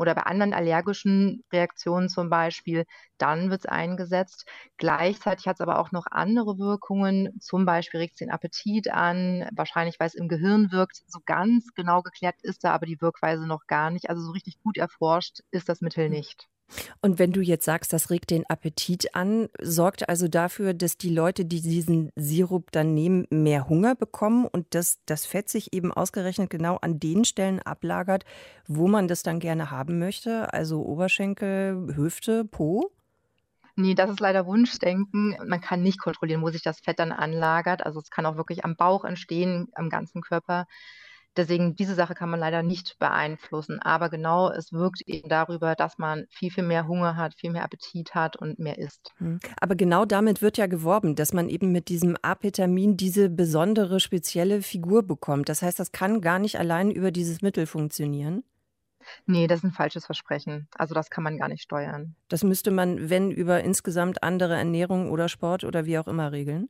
oder 0.00 0.14
bei 0.14 0.22
anderen 0.22 0.54
allergischen 0.54 1.44
Reaktionen 1.52 2.08
zum 2.08 2.30
Beispiel, 2.30 2.84
dann 3.18 3.50
wird 3.50 3.60
es 3.60 3.66
eingesetzt. 3.66 4.46
Gleichzeitig 4.78 5.46
hat 5.46 5.56
es 5.56 5.60
aber 5.60 5.78
auch 5.78 5.92
noch 5.92 6.06
andere 6.10 6.58
Wirkungen, 6.58 7.38
zum 7.40 7.64
Beispiel 7.66 8.00
regt 8.00 8.14
es 8.14 8.18
den 8.18 8.30
Appetit 8.30 8.90
an, 8.90 9.48
wahrscheinlich 9.54 10.00
weil 10.00 10.08
es 10.08 10.14
im 10.14 10.28
Gehirn 10.28 10.72
wirkt. 10.72 11.02
So 11.06 11.20
ganz 11.26 11.72
genau 11.74 12.02
geklärt 12.02 12.36
ist 12.42 12.64
da 12.64 12.72
aber 12.72 12.86
die 12.86 13.00
Wirkweise 13.00 13.46
noch 13.46 13.66
gar 13.66 13.90
nicht. 13.90 14.08
Also 14.10 14.22
so 14.22 14.32
richtig 14.32 14.58
gut 14.62 14.78
erforscht 14.78 15.40
ist 15.50 15.68
das 15.68 15.80
Mittel 15.80 16.08
hm. 16.08 16.10
nicht. 16.10 16.48
Und 17.02 17.18
wenn 17.18 17.32
du 17.32 17.40
jetzt 17.40 17.64
sagst, 17.64 17.92
das 17.92 18.10
regt 18.10 18.30
den 18.30 18.48
Appetit 18.48 19.14
an, 19.14 19.48
sorgt 19.60 20.08
also 20.08 20.28
dafür, 20.28 20.74
dass 20.74 20.96
die 20.96 21.10
Leute, 21.10 21.44
die 21.44 21.60
diesen 21.60 22.10
Sirup 22.16 22.70
dann 22.72 22.94
nehmen, 22.94 23.26
mehr 23.30 23.68
Hunger 23.68 23.94
bekommen 23.94 24.46
und 24.46 24.74
dass 24.74 24.98
das 25.06 25.26
Fett 25.26 25.48
sich 25.48 25.72
eben 25.72 25.92
ausgerechnet 25.92 26.50
genau 26.50 26.76
an 26.76 27.00
den 27.00 27.24
Stellen 27.24 27.60
ablagert, 27.60 28.24
wo 28.66 28.88
man 28.88 29.08
das 29.08 29.22
dann 29.22 29.40
gerne 29.40 29.70
haben 29.70 29.98
möchte, 29.98 30.52
also 30.52 30.82
Oberschenkel, 30.82 31.94
Hüfte, 31.96 32.44
Po? 32.44 32.92
Nee, 33.76 33.94
das 33.94 34.10
ist 34.10 34.20
leider 34.20 34.46
Wunschdenken. 34.46 35.36
Man 35.46 35.60
kann 35.60 35.82
nicht 35.82 36.00
kontrollieren, 36.00 36.42
wo 36.42 36.50
sich 36.50 36.62
das 36.62 36.80
Fett 36.80 36.98
dann 36.98 37.12
anlagert. 37.12 37.84
Also 37.84 38.00
es 38.00 38.10
kann 38.10 38.26
auch 38.26 38.36
wirklich 38.36 38.64
am 38.64 38.76
Bauch 38.76 39.04
entstehen, 39.04 39.68
am 39.74 39.88
ganzen 39.88 40.20
Körper. 40.20 40.66
Deswegen, 41.36 41.76
diese 41.76 41.94
Sache 41.94 42.14
kann 42.14 42.28
man 42.28 42.40
leider 42.40 42.62
nicht 42.62 42.98
beeinflussen. 42.98 43.80
Aber 43.80 44.08
genau, 44.08 44.50
es 44.50 44.72
wirkt 44.72 45.02
eben 45.02 45.28
darüber, 45.28 45.74
dass 45.76 45.96
man 45.96 46.26
viel, 46.28 46.50
viel 46.50 46.64
mehr 46.64 46.88
Hunger 46.88 47.16
hat, 47.16 47.34
viel 47.34 47.50
mehr 47.50 47.64
Appetit 47.64 48.14
hat 48.14 48.36
und 48.36 48.58
mehr 48.58 48.78
isst. 48.78 49.12
Hm. 49.18 49.38
Aber 49.60 49.76
genau 49.76 50.04
damit 50.04 50.42
wird 50.42 50.58
ja 50.58 50.66
geworben, 50.66 51.14
dass 51.14 51.32
man 51.32 51.48
eben 51.48 51.70
mit 51.70 51.88
diesem 51.88 52.16
Apetamin 52.20 52.96
diese 52.96 53.30
besondere, 53.30 54.00
spezielle 54.00 54.62
Figur 54.62 55.04
bekommt. 55.04 55.48
Das 55.48 55.62
heißt, 55.62 55.78
das 55.78 55.92
kann 55.92 56.20
gar 56.20 56.38
nicht 56.38 56.58
allein 56.58 56.90
über 56.90 57.12
dieses 57.12 57.42
Mittel 57.42 57.66
funktionieren. 57.66 58.42
Nee, 59.26 59.46
das 59.46 59.60
ist 59.60 59.64
ein 59.64 59.72
falsches 59.72 60.06
Versprechen. 60.06 60.68
Also 60.76 60.94
das 60.94 61.10
kann 61.10 61.24
man 61.24 61.38
gar 61.38 61.48
nicht 61.48 61.62
steuern. 61.62 62.14
Das 62.28 62.44
müsste 62.44 62.70
man, 62.70 63.08
wenn 63.08 63.30
über 63.30 63.62
insgesamt 63.62 64.22
andere 64.22 64.56
Ernährung 64.56 65.10
oder 65.10 65.28
Sport 65.28 65.64
oder 65.64 65.86
wie 65.86 65.98
auch 65.98 66.06
immer 66.06 66.32
regeln? 66.32 66.68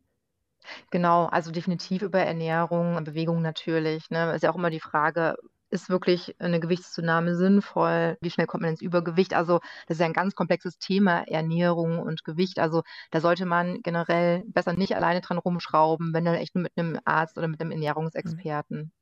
Genau, 0.90 1.26
also 1.26 1.50
definitiv 1.50 2.02
über 2.02 2.20
Ernährung, 2.20 3.02
Bewegung 3.04 3.42
natürlich. 3.42 4.10
Ne? 4.10 4.34
Ist 4.34 4.42
ja 4.42 4.50
auch 4.50 4.56
immer 4.56 4.70
die 4.70 4.80
Frage, 4.80 5.36
ist 5.70 5.88
wirklich 5.88 6.34
eine 6.40 6.60
Gewichtszunahme 6.60 7.36
sinnvoll? 7.36 8.16
Wie 8.20 8.30
schnell 8.30 8.46
kommt 8.46 8.62
man 8.62 8.70
ins 8.72 8.82
Übergewicht? 8.82 9.34
Also 9.34 9.60
das 9.86 9.96
ist 9.96 10.00
ja 10.00 10.06
ein 10.06 10.12
ganz 10.12 10.34
komplexes 10.34 10.78
Thema, 10.78 11.22
Ernährung 11.28 12.00
und 12.00 12.24
Gewicht. 12.24 12.58
Also 12.58 12.82
da 13.10 13.20
sollte 13.20 13.46
man 13.46 13.80
generell 13.82 14.42
besser 14.46 14.72
nicht 14.72 14.96
alleine 14.96 15.20
dran 15.20 15.38
rumschrauben, 15.38 16.12
wenn 16.12 16.24
dann 16.24 16.34
echt 16.34 16.54
nur 16.54 16.62
mit 16.62 16.72
einem 16.76 16.98
Arzt 17.04 17.38
oder 17.38 17.48
mit 17.48 17.60
einem 17.60 17.70
Ernährungsexperten. 17.72 18.92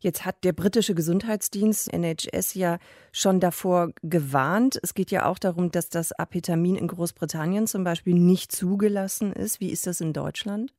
Jetzt 0.00 0.24
hat 0.24 0.44
der 0.44 0.52
britische 0.52 0.94
Gesundheitsdienst 0.94 1.92
NHS 1.92 2.54
ja 2.54 2.78
schon 3.12 3.40
davor 3.40 3.90
gewarnt. 4.02 4.78
Es 4.82 4.94
geht 4.94 5.10
ja 5.10 5.26
auch 5.26 5.38
darum, 5.38 5.70
dass 5.70 5.88
das 5.88 6.12
Apetamin 6.12 6.76
in 6.76 6.88
Großbritannien 6.88 7.66
zum 7.66 7.84
Beispiel 7.84 8.14
nicht 8.14 8.52
zugelassen 8.52 9.32
ist. 9.32 9.60
Wie 9.60 9.70
ist 9.70 9.86
das 9.86 10.00
in 10.00 10.12
Deutschland? 10.12 10.72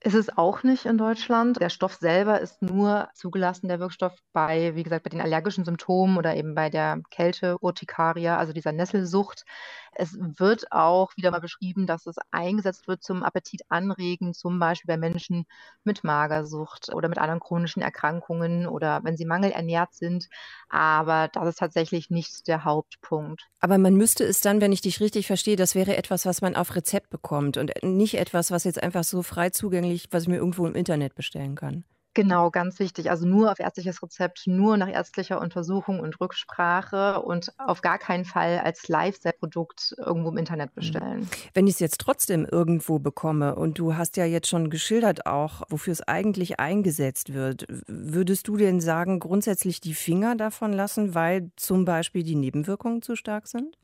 Ist 0.00 0.14
es 0.14 0.36
auch 0.36 0.62
nicht 0.62 0.86
in 0.86 0.98
Deutschland. 0.98 1.60
Der 1.60 1.68
Stoff 1.68 1.94
selber 1.94 2.40
ist 2.40 2.62
nur 2.62 3.08
zugelassen, 3.14 3.68
der 3.68 3.80
Wirkstoff 3.80 4.14
bei, 4.32 4.74
wie 4.74 4.82
gesagt, 4.82 5.04
bei 5.04 5.10
den 5.10 5.20
allergischen 5.20 5.64
Symptomen 5.64 6.16
oder 6.16 6.36
eben 6.36 6.54
bei 6.54 6.70
der 6.70 7.00
Kälte, 7.10 7.56
Urtikaria, 7.60 8.38
also 8.38 8.52
dieser 8.52 8.72
Nesselsucht. 8.72 9.44
Es 9.92 10.16
wird 10.18 10.70
auch 10.72 11.16
wieder 11.16 11.30
mal 11.30 11.40
beschrieben, 11.40 11.86
dass 11.86 12.06
es 12.06 12.16
eingesetzt 12.30 12.88
wird 12.88 13.02
zum 13.02 13.22
Appetit 13.22 13.62
anregen, 13.68 14.34
zum 14.34 14.58
Beispiel 14.58 14.88
bei 14.88 14.96
Menschen 14.96 15.46
mit 15.84 16.04
Magersucht 16.04 16.92
oder 16.94 17.08
mit 17.08 17.18
anderen 17.18 17.40
chronischen 17.40 17.82
Erkrankungen 17.82 18.66
oder 18.66 19.00
wenn 19.04 19.16
sie 19.16 19.24
mangelernährt 19.24 19.94
sind. 19.94 20.28
Aber 20.68 21.28
das 21.28 21.48
ist 21.48 21.58
tatsächlich 21.58 22.10
nicht 22.10 22.46
der 22.46 22.64
Hauptpunkt. 22.64 23.48
Aber 23.60 23.78
man 23.78 23.94
müsste 23.94 24.24
es 24.24 24.40
dann, 24.40 24.60
wenn 24.60 24.72
ich 24.72 24.80
dich 24.80 25.00
richtig 25.00 25.26
verstehe, 25.26 25.56
das 25.56 25.74
wäre 25.74 25.96
etwas, 25.96 26.24
was 26.24 26.40
man 26.40 26.56
auf 26.56 26.74
Rezept 26.74 27.10
bekommt 27.10 27.56
und 27.56 27.72
nicht 27.82 28.14
etwas, 28.14 28.50
was 28.50 28.64
jetzt 28.64 28.82
einfach 28.82 29.04
so 29.04 29.22
frei 29.22 29.50
zugänglich, 29.50 30.08
was 30.10 30.24
ich 30.24 30.28
mir 30.28 30.36
irgendwo 30.36 30.66
im 30.66 30.74
Internet 30.74 31.14
bestellen 31.14 31.56
kann. 31.56 31.84
Genau, 32.20 32.50
ganz 32.50 32.78
wichtig. 32.78 33.08
Also 33.08 33.26
nur 33.26 33.50
auf 33.50 33.60
ärztliches 33.60 34.02
Rezept, 34.02 34.42
nur 34.46 34.76
nach 34.76 34.90
ärztlicher 34.90 35.40
Untersuchung 35.40 36.00
und 36.00 36.20
Rücksprache 36.20 37.22
und 37.22 37.50
auf 37.56 37.80
gar 37.80 37.96
keinen 37.96 38.26
Fall 38.26 38.58
als 38.58 38.88
Lifestyle-Produkt 38.88 39.94
irgendwo 39.96 40.28
im 40.28 40.36
Internet 40.36 40.68
mhm. 40.72 40.74
bestellen. 40.74 41.30
Wenn 41.54 41.66
ich 41.66 41.74
es 41.74 41.80
jetzt 41.80 41.98
trotzdem 41.98 42.44
irgendwo 42.44 42.98
bekomme 42.98 43.54
und 43.54 43.78
du 43.78 43.96
hast 43.96 44.18
ja 44.18 44.26
jetzt 44.26 44.48
schon 44.48 44.68
geschildert 44.68 45.24
auch, 45.24 45.62
wofür 45.70 45.92
es 45.92 46.02
eigentlich 46.02 46.60
eingesetzt 46.60 47.32
wird, 47.32 47.64
würdest 47.86 48.48
du 48.48 48.58
denn 48.58 48.82
sagen, 48.82 49.18
grundsätzlich 49.18 49.80
die 49.80 49.94
Finger 49.94 50.36
davon 50.36 50.74
lassen, 50.74 51.14
weil 51.14 51.50
zum 51.56 51.86
Beispiel 51.86 52.22
die 52.22 52.36
Nebenwirkungen 52.36 53.00
zu 53.00 53.16
stark 53.16 53.48
sind? 53.48 53.78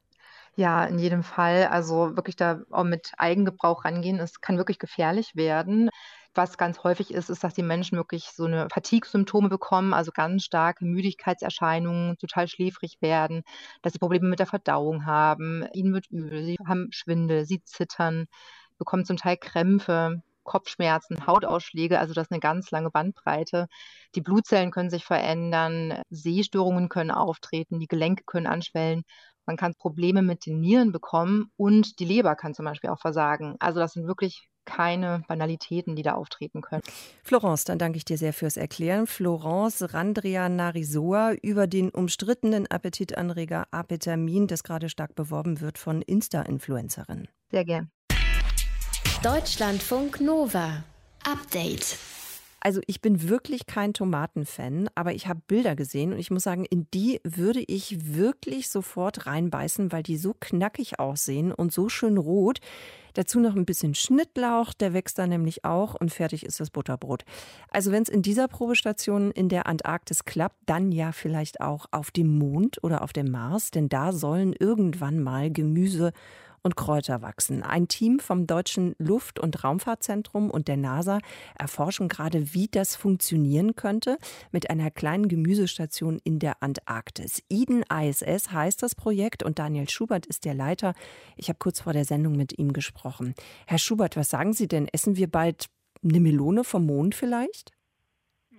Ja, 0.57 0.85
in 0.85 0.99
jedem 0.99 1.23
Fall. 1.23 1.69
Also 1.69 2.17
wirklich 2.17 2.37
da 2.37 2.61
auch 2.71 2.85
mit 2.85 3.13
Eigengebrauch 3.17 3.87
rangehen. 3.87 4.19
Es 4.19 4.43
kann 4.43 4.59
wirklich 4.59 4.79
gefährlich 4.79 5.37
werden. 5.37 5.89
Was 6.37 6.59
ganz 6.59 6.85
häufig 6.85 7.13
ist, 7.13 7.31
ist, 7.31 7.43
dass 7.45 7.55
die 7.55 7.63
Menschen 7.63 7.97
wirklich 7.97 8.27
so 8.35 8.45
eine 8.45 8.69
Fatigue-Symptome 8.71 9.49
bekommen, 9.49 9.95
also 9.95 10.13
ganz 10.13 10.45
starke 10.45 10.85
Müdigkeitserscheinungen, 10.85 12.19
total 12.19 12.47
schläfrig 12.47 12.99
werden, 13.01 13.43
dass 13.81 13.95
sie 13.95 13.99
Probleme 13.99 14.29
mit 14.29 14.39
der 14.39 14.47
Verdauung 14.47 15.07
haben, 15.07 15.65
ihnen 15.73 15.95
wird 15.95 16.11
übel, 16.11 16.45
sie 16.45 16.57
haben 16.67 16.89
Schwindel, 16.91 17.47
sie 17.47 17.63
zittern, 17.65 18.27
bekommen 18.79 19.07
zum 19.07 19.17
Teil 19.17 19.39
Krämpfe, 19.39 20.23
Kopfschmerzen, 20.45 21.27
Hautausschläge, 21.27 21.99
also 21.99 22.13
das 22.13 22.27
ist 22.27 22.33
eine 22.33 22.41
ganz 22.41 22.71
lange 22.71 22.91
Bandbreite. 22.91 23.67
Die 24.15 24.21
Blutzellen 24.21 24.71
können 24.71 24.91
sich 24.91 25.05
verändern, 25.07 26.03
Sehstörungen 26.11 26.89
können 26.91 27.11
auftreten, 27.13 27.81
die 27.81 27.89
Gelenke 27.89 28.25
können 28.27 28.47
anschwellen. 28.47 29.05
Man 29.47 29.57
kann 29.57 29.75
Probleme 29.75 30.23
mit 30.23 30.45
den 30.47 30.61
Nieren 30.61 30.93
bekommen 30.93 31.51
und 31.57 31.99
die 31.99 32.05
Leber 32.05 32.37
kann 32.37 32.55
zum 32.55 32.67
Beispiel 32.67 32.91
auch 32.91 33.01
versagen. 33.01 33.57
Also 33.59 33.81
das 33.81 33.95
sind 33.95 34.07
wirklich 34.07 34.49
keine 34.67 35.23
Banalitäten, 35.29 35.97
die 35.97 36.03
da 36.03 36.15
auftreten 36.15 36.61
können. 36.61 36.83
Florence, 37.23 37.65
dann 37.65 37.79
danke 37.79 37.97
ich 37.97 38.05
dir 38.05 38.19
sehr 38.19 38.35
fürs 38.35 38.59
Erklären. 38.59 39.07
Florence 39.07 39.95
Randria 39.95 40.51
Narisoa 40.51 41.33
über 41.41 41.67
den 41.67 41.89
umstrittenen 41.89 42.67
Appetitanreger 42.67 43.67
Apetamin, 43.71 44.47
das 44.47 44.63
gerade 44.63 44.91
stark 44.91 45.15
beworben 45.15 45.61
wird 45.61 45.79
von 45.79 46.03
Insta-Influencerinnen. 46.03 47.29
Sehr 47.51 47.65
gern. 47.65 47.91
Deutschlandfunk 49.23 50.21
Nova. 50.21 50.85
Update. 51.25 51.97
Also 52.67 52.81
ich 52.89 53.01
bin 53.01 53.29
wirklich 53.29 53.67
kein 53.67 53.95
Tomatenfan, 53.95 54.91
aber 54.97 55.15
ich 55.15 55.29
habe 55.29 55.41
Bilder 55.47 55.77
gesehen 55.77 56.13
und 56.13 56.19
ich 56.19 56.33
muss 56.33 56.43
sagen, 56.43 56.65
in 56.65 56.89
die 56.93 57.21
würde 57.23 57.61
ich 57.61 58.17
wirklich 58.17 58.71
sofort 58.71 59.25
reinbeißen, 59.27 59.93
weil 59.93 60.03
die 60.03 60.17
so 60.17 60.35
knackig 60.41 60.99
aussehen 60.99 61.53
und 61.53 61.73
so 61.73 61.89
schön 61.89 62.19
rot. 62.19 62.59
Dazu 63.15 63.39
noch 63.39 63.55
ein 63.55 63.67
bisschen 63.67 63.95
Schnittlauch, 63.95 64.75
der 64.75 64.93
wächst 64.95 65.17
da 65.21 65.29
nämlich 65.29 65.65
auch 65.65 65.95
und 65.95 66.13
fertig 66.13 66.45
ist 66.45 66.59
das 66.59 66.71
Butterbrot. 66.71 67.25
Also 67.71 67.93
wenn 67.93 68.03
es 68.03 68.09
in 68.09 68.23
dieser 68.23 68.49
Probestation 68.49 69.31
in 69.31 69.49
der 69.49 69.69
Antarktis 69.69 70.25
klappt, 70.25 70.59
dann 70.67 70.91
ja 70.91 71.13
vielleicht 71.13 71.61
auch 71.61 71.87
auf 71.93 72.11
dem 72.11 72.37
Mond 72.37 72.83
oder 72.83 73.03
auf 73.03 73.13
dem 73.13 73.31
Mars, 73.31 73.71
denn 73.71 73.89
da 73.89 74.11
sollen 74.11 74.53
irgendwann 74.59 75.23
mal 75.23 75.53
Gemüse 75.53 76.13
und 76.67 76.77
Kräuter 76.77 77.23
wachsen. 77.23 77.63
Ein 77.63 77.89
Team 77.89 78.19
vom 78.19 78.47
Deutschen 78.47 78.95
Luft- 78.99 79.39
und 79.39 79.65
Raumfahrtzentrum 79.65 80.51
und 80.51 80.69
der 80.69 80.77
NASA 80.77 81.21
erforschen 81.59 82.09
gerade, 82.09 82.53
wie 82.53 82.69
das 82.69 82.97
funktionieren 82.97 83.77
könnte 83.77 84.19
mit 84.51 84.69
einer 84.69 84.91
kleinen 84.91 85.29
Gemüsestation 85.29 86.19
in 86.25 86.39
der 86.39 86.63
Antarktis. 86.63 87.43
Eden 87.49 87.85
ISS 87.85 88.53
heißt 88.53 88.83
das 88.83 88.95
Projekt 88.95 89.43
und 89.43 89.59
Daniel 89.59 89.89
Schubert 89.89 90.27
ist 90.27 90.45
der 90.45 90.55
Leiter. 90.55 90.93
Ich 91.37 91.49
habe 91.49 91.59
kurz 91.59 91.81
vor 91.81 91.93
der 91.93 92.05
Sendung 92.05 92.37
mit 92.37 92.59
ihm 92.59 92.73
gesprochen. 92.73 93.35
Herr 93.67 93.79
Schubert, 93.79 94.17
was 94.17 94.29
sagen 94.29 94.53
Sie 94.53 94.67
denn? 94.67 94.89
Essen 94.89 95.17
wir 95.17 95.31
bald 95.31 95.67
eine 96.03 96.21
Melone 96.21 96.65
vom 96.65 96.85
Mond 96.85 97.15
vielleicht? 97.15 97.73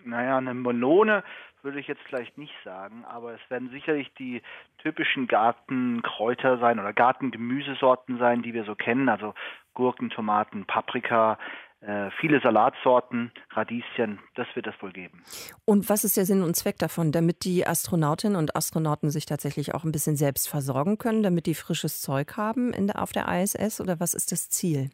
Naja, 0.05 0.37
eine 0.37 0.53
Melone 0.53 1.23
würde 1.63 1.79
ich 1.79 1.87
jetzt 1.87 2.01
vielleicht 2.07 2.37
nicht 2.37 2.53
sagen, 2.63 3.03
aber 3.05 3.33
es 3.33 3.49
werden 3.49 3.69
sicherlich 3.69 4.11
die 4.19 4.41
typischen 4.77 5.27
Gartenkräuter 5.27 6.59
sein 6.59 6.79
oder 6.79 6.93
Gartengemüsesorten 6.93 8.17
sein, 8.19 8.41
die 8.43 8.53
wir 8.53 8.63
so 8.63 8.75
kennen, 8.75 9.09
also 9.09 9.33
Gurken, 9.73 10.09
Tomaten, 10.09 10.65
Paprika, 10.65 11.37
äh, 11.81 12.09
viele 12.19 12.41
Salatsorten, 12.41 13.31
Radieschen, 13.51 14.19
das 14.35 14.47
wird 14.55 14.65
es 14.65 14.73
wohl 14.81 14.91
geben. 14.91 15.21
Und 15.65 15.89
was 15.89 16.03
ist 16.03 16.17
der 16.17 16.25
Sinn 16.25 16.41
und 16.41 16.55
Zweck 16.55 16.77
davon? 16.79 17.11
Damit 17.11 17.43
die 17.43 17.67
Astronautinnen 17.67 18.35
und 18.35 18.55
Astronauten 18.55 19.11
sich 19.11 19.25
tatsächlich 19.27 19.75
auch 19.75 19.83
ein 19.83 19.91
bisschen 19.91 20.15
selbst 20.15 20.49
versorgen 20.49 20.97
können, 20.97 21.21
damit 21.21 21.45
die 21.45 21.53
frisches 21.53 22.01
Zeug 22.01 22.35
haben 22.35 22.73
in 22.73 22.91
auf 22.91 23.11
der 23.11 23.27
ISS 23.27 23.79
oder 23.79 23.99
was 23.99 24.15
ist 24.15 24.31
das 24.31 24.49
Ziel? 24.49 24.89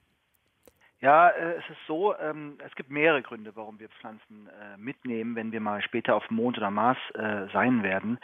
Ja, 1.03 1.27
äh, 1.27 1.55
es 1.55 1.69
ist 1.69 1.85
so, 1.85 2.17
ähm, 2.17 2.57
es 2.65 2.73
gibt 2.75 2.89
mehrere 2.89 3.21
Gründe, 3.21 3.51
warum 3.55 3.77
wir 3.77 3.89
Pflanzen 3.89 4.47
äh, 4.47 4.77
mitnehmen, 4.77 5.35
wenn 5.35 5.51
wir 5.51 5.59
mal 5.59 5.81
später 5.81 6.15
auf 6.15 6.31
Mond 6.31 6.57
oder 6.57 6.71
Mars 6.71 6.97
äh, 7.13 7.47
sein 7.51 7.83
werden. 7.83 8.19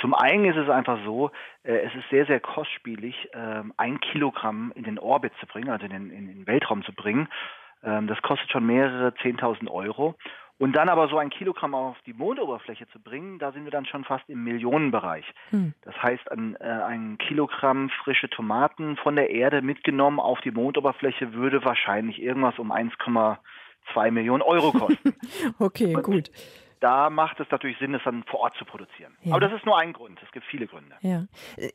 Zum 0.00 0.14
einen 0.14 0.44
ist 0.44 0.56
es 0.56 0.68
einfach 0.68 1.04
so, 1.04 1.32
es 1.64 1.92
ist 1.92 2.08
sehr, 2.08 2.26
sehr 2.26 2.38
kostspielig, 2.38 3.30
ähm, 3.32 3.74
ein 3.76 3.98
Kilogramm 3.98 4.70
in 4.76 4.84
den 4.84 5.00
Orbit 5.00 5.32
zu 5.40 5.46
bringen, 5.46 5.70
also 5.70 5.86
in 5.86 5.90
den, 5.90 6.10
in 6.10 6.28
den 6.28 6.46
Weltraum 6.46 6.84
zu 6.84 6.92
bringen. 6.92 7.28
Ähm, 7.82 8.06
das 8.06 8.22
kostet 8.22 8.48
schon 8.50 8.64
mehrere 8.64 9.08
10.000 9.08 9.68
Euro. 9.68 10.14
Und 10.60 10.76
dann 10.76 10.90
aber 10.90 11.08
so 11.08 11.16
ein 11.16 11.30
Kilogramm 11.30 11.74
auf 11.74 11.96
die 12.04 12.12
Mondoberfläche 12.12 12.86
zu 12.88 12.98
bringen, 13.00 13.38
da 13.38 13.50
sind 13.50 13.64
wir 13.64 13.70
dann 13.70 13.86
schon 13.86 14.04
fast 14.04 14.28
im 14.28 14.44
Millionenbereich. 14.44 15.24
Hm. 15.48 15.72
Das 15.80 15.94
heißt, 16.02 16.30
ein, 16.30 16.54
äh, 16.56 16.64
ein 16.64 17.16
Kilogramm 17.16 17.88
frische 18.04 18.28
Tomaten 18.28 18.98
von 18.98 19.16
der 19.16 19.30
Erde 19.30 19.62
mitgenommen 19.62 20.20
auf 20.20 20.38
die 20.42 20.50
Mondoberfläche 20.50 21.32
würde 21.32 21.64
wahrscheinlich 21.64 22.20
irgendwas 22.20 22.58
um 22.58 22.72
1,2 22.72 24.10
Millionen 24.10 24.42
Euro 24.42 24.72
kosten. 24.72 25.14
okay, 25.58 25.96
Und 25.96 26.02
gut 26.02 26.30
da 26.80 27.10
macht 27.10 27.38
es 27.40 27.46
natürlich 27.50 27.78
Sinn, 27.78 27.94
es 27.94 28.02
dann 28.04 28.24
vor 28.24 28.40
Ort 28.40 28.56
zu 28.56 28.64
produzieren. 28.64 29.16
Ja. 29.22 29.32
Aber 29.32 29.40
das 29.40 29.52
ist 29.52 29.66
nur 29.66 29.78
ein 29.78 29.92
Grund. 29.92 30.18
Es 30.24 30.32
gibt 30.32 30.46
viele 30.46 30.66
Gründe. 30.66 30.96
Ja. 31.02 31.26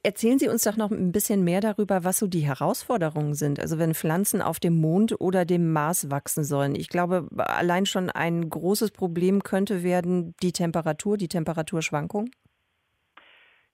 Erzählen 0.03 0.39
Sie 0.39 0.49
uns 0.49 0.63
doch 0.63 0.77
noch 0.77 0.91
ein 0.91 1.11
bisschen 1.11 1.43
mehr 1.43 1.61
darüber, 1.61 2.03
was 2.03 2.17
so 2.17 2.27
die 2.27 2.45
Herausforderungen 2.45 3.35
sind. 3.35 3.59
Also 3.59 3.77
wenn 3.77 3.93
Pflanzen 3.93 4.41
auf 4.41 4.59
dem 4.59 4.81
Mond 4.81 5.19
oder 5.19 5.45
dem 5.45 5.71
Mars 5.71 6.09
wachsen 6.09 6.43
sollen. 6.43 6.75
Ich 6.75 6.89
glaube, 6.89 7.27
allein 7.37 7.85
schon 7.85 8.09
ein 8.09 8.49
großes 8.49 8.91
Problem 8.91 9.43
könnte 9.43 9.83
werden 9.83 10.33
die 10.41 10.51
Temperatur, 10.51 11.17
die 11.17 11.27
Temperaturschwankung. 11.27 12.29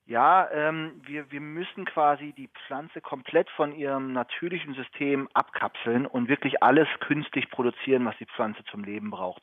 Ja, 0.06 0.50
ähm, 0.52 1.02
wir, 1.06 1.32
wir 1.32 1.40
müssen 1.40 1.86
quasi 1.86 2.34
die 2.34 2.50
Pflanze 2.50 3.00
komplett 3.00 3.50
von 3.52 3.72
ihrem 3.72 4.12
natürlichen 4.12 4.74
System 4.74 5.30
abkapseln 5.34 6.06
und 6.06 6.28
wirklich 6.28 6.62
alles 6.62 6.88
künstlich 7.00 7.50
produzieren, 7.50 8.04
was 8.04 8.18
die 8.18 8.26
Pflanze 8.26 8.62
zum 8.70 8.84
Leben 8.84 9.10
braucht. 9.10 9.42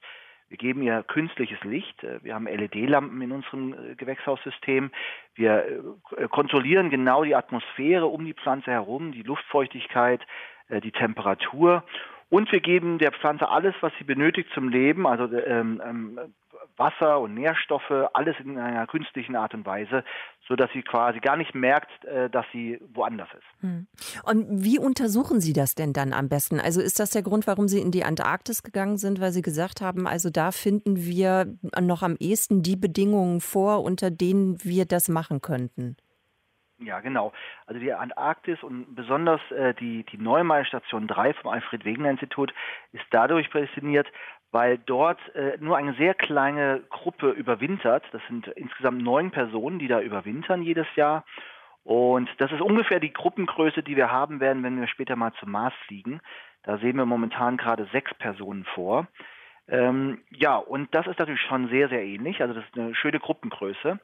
Wir 0.48 0.56
geben 0.56 0.82
ihr 0.82 1.02
künstliches 1.02 1.62
Licht. 1.62 2.02
Äh, 2.02 2.22
wir 2.22 2.34
haben 2.34 2.46
LED-Lampen 2.46 3.20
in 3.20 3.32
unserem 3.32 3.74
äh, 3.74 3.94
Gewächshaussystem. 3.94 4.90
Wir 5.34 5.82
äh, 6.16 6.28
kontrollieren 6.28 6.90
genau 6.90 7.24
die 7.24 7.34
Atmosphäre 7.34 8.06
um 8.06 8.24
die 8.24 8.34
Pflanze 8.34 8.70
herum, 8.70 9.12
die 9.12 9.22
Luftfeuchtigkeit, 9.22 10.20
die 10.70 10.92
Temperatur. 10.92 11.82
Und 12.28 12.52
wir 12.52 12.60
geben 12.60 12.98
der 12.98 13.12
Pflanze 13.12 13.48
alles, 13.48 13.74
was 13.80 13.90
sie 13.96 14.04
benötigt 14.04 14.50
zum 14.52 14.68
Leben, 14.68 15.06
also 15.06 15.34
ähm, 15.34 15.80
ähm, 15.82 16.20
Wasser 16.78 17.20
und 17.20 17.34
Nährstoffe, 17.34 17.90
alles 18.12 18.36
in 18.40 18.58
einer 18.58 18.86
künstlichen 18.86 19.36
Art 19.36 19.54
und 19.54 19.66
Weise, 19.66 20.04
so 20.46 20.56
dass 20.56 20.70
sie 20.72 20.82
quasi 20.82 21.20
gar 21.20 21.36
nicht 21.36 21.54
merkt, 21.54 22.04
äh, 22.04 22.30
dass 22.30 22.46
sie 22.52 22.78
woanders 22.94 23.28
ist. 23.34 23.62
Hm. 23.62 23.86
Und 24.24 24.46
wie 24.64 24.78
untersuchen 24.78 25.40
Sie 25.40 25.52
das 25.52 25.74
denn 25.74 25.92
dann 25.92 26.12
am 26.12 26.28
besten? 26.28 26.60
Also 26.60 26.80
ist 26.80 27.00
das 27.00 27.10
der 27.10 27.22
Grund, 27.22 27.46
warum 27.46 27.68
Sie 27.68 27.80
in 27.80 27.90
die 27.90 28.04
Antarktis 28.04 28.62
gegangen 28.62 28.96
sind, 28.96 29.20
weil 29.20 29.32
Sie 29.32 29.42
gesagt 29.42 29.80
haben, 29.80 30.06
also 30.06 30.30
da 30.30 30.52
finden 30.52 30.96
wir 30.96 31.46
noch 31.80 32.02
am 32.02 32.16
ehesten 32.18 32.62
die 32.62 32.76
Bedingungen 32.76 33.40
vor, 33.40 33.82
unter 33.82 34.10
denen 34.10 34.62
wir 34.64 34.86
das 34.86 35.08
machen 35.08 35.40
könnten? 35.42 35.96
Ja, 36.80 37.00
genau. 37.00 37.32
Also 37.66 37.80
die 37.80 37.92
Antarktis 37.92 38.62
und 38.62 38.94
besonders 38.94 39.40
äh, 39.50 39.74
die, 39.74 40.04
die 40.04 40.16
Neumeier 40.16 40.64
Station 40.64 41.08
3 41.08 41.34
vom 41.34 41.50
Alfred-Wegener-Institut 41.50 42.54
ist 42.92 43.04
dadurch 43.10 43.50
prädestiniert, 43.50 44.06
weil 44.50 44.78
dort 44.78 45.20
äh, 45.34 45.58
nur 45.60 45.76
eine 45.76 45.94
sehr 45.94 46.14
kleine 46.14 46.82
Gruppe 46.88 47.30
überwintert. 47.30 48.04
Das 48.12 48.22
sind 48.28 48.46
insgesamt 48.48 49.02
neun 49.02 49.30
Personen, 49.30 49.78
die 49.78 49.88
da 49.88 50.00
überwintern 50.00 50.62
jedes 50.62 50.86
Jahr. 50.96 51.24
Und 51.84 52.28
das 52.38 52.52
ist 52.52 52.60
ungefähr 52.60 53.00
die 53.00 53.12
Gruppengröße, 53.12 53.82
die 53.82 53.96
wir 53.96 54.10
haben 54.10 54.40
werden, 54.40 54.62
wenn 54.62 54.80
wir 54.80 54.88
später 54.88 55.16
mal 55.16 55.32
zum 55.40 55.52
Mars 55.52 55.74
fliegen. 55.86 56.20
Da 56.62 56.78
sehen 56.78 56.96
wir 56.96 57.06
momentan 57.06 57.56
gerade 57.56 57.88
sechs 57.92 58.12
Personen 58.14 58.64
vor. 58.74 59.06
Ähm, 59.68 60.22
ja, 60.30 60.56
und 60.56 60.94
das 60.94 61.06
ist 61.06 61.18
natürlich 61.18 61.40
schon 61.42 61.68
sehr, 61.68 61.88
sehr 61.88 62.04
ähnlich. 62.04 62.40
Also 62.40 62.54
das 62.54 62.64
ist 62.64 62.78
eine 62.78 62.94
schöne 62.94 63.20
Gruppengröße. 63.20 63.98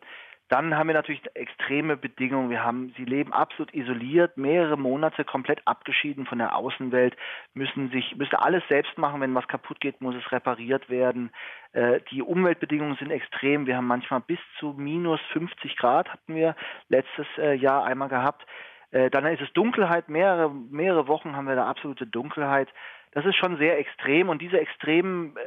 Dann 0.49 0.77
haben 0.77 0.89
wir 0.89 0.95
natürlich 0.95 1.23
extreme 1.35 1.97
Bedingungen. 1.97 2.51
Wir 2.51 2.63
haben, 2.63 2.93
sie 2.99 3.05
leben 3.05 3.33
absolut 3.33 3.73
isoliert, 3.75 4.37
mehrere 4.37 4.77
Monate 4.77 5.25
komplett 5.25 5.67
abgeschieden 5.67 6.27
von 6.27 6.39
der 6.39 6.55
Außenwelt, 6.55 7.17
müssen 7.55 7.91
sich, 7.91 8.15
müssen 8.17 8.37
alles 8.37 8.63
selbst 8.69 8.99
machen. 8.99 9.23
Wenn 9.23 9.35
was 9.35 9.49
kaputt 9.49 9.81
geht, 9.81 10.03
muss 10.03 10.15
es 10.15 10.33
repariert 10.33 10.91
werden. 10.91 11.31
Äh, 11.73 12.01
die 12.11 12.23
Umweltbedingungen 12.23 12.97
sind 12.97 13.11
extrem. 13.11 13.67
Wir 13.67 13.77
haben 13.77 13.87
manchmal 13.87 14.21
bis 14.21 14.39
zu 14.59 14.75
minus 14.77 15.21
50 15.33 15.77
Grad 15.79 16.11
hatten 16.11 16.35
wir 16.35 16.55
letztes 16.89 17.27
äh, 17.39 17.55
Jahr 17.55 17.85
einmal 17.85 18.11
gehabt. 18.11 18.45
Äh, 18.91 19.11
dann 19.11 19.25
ist 19.27 19.41
es 19.41 19.53
Dunkelheit. 19.55 20.11
Mehrere, 20.11 20.51
mehrere 20.51 21.09
Wochen 21.09 21.35
haben 21.35 21.49
wir 21.49 21.57
da 21.57 21.67
absolute 21.67 22.07
Dunkelheit. 22.07 22.69
Das 23.13 23.25
ist 23.25 23.37
schon 23.37 23.57
sehr 23.57 23.79
extrem 23.79 24.29
und 24.29 24.43
diese 24.43 24.61
extremen 24.61 25.37
äh, 25.37 25.41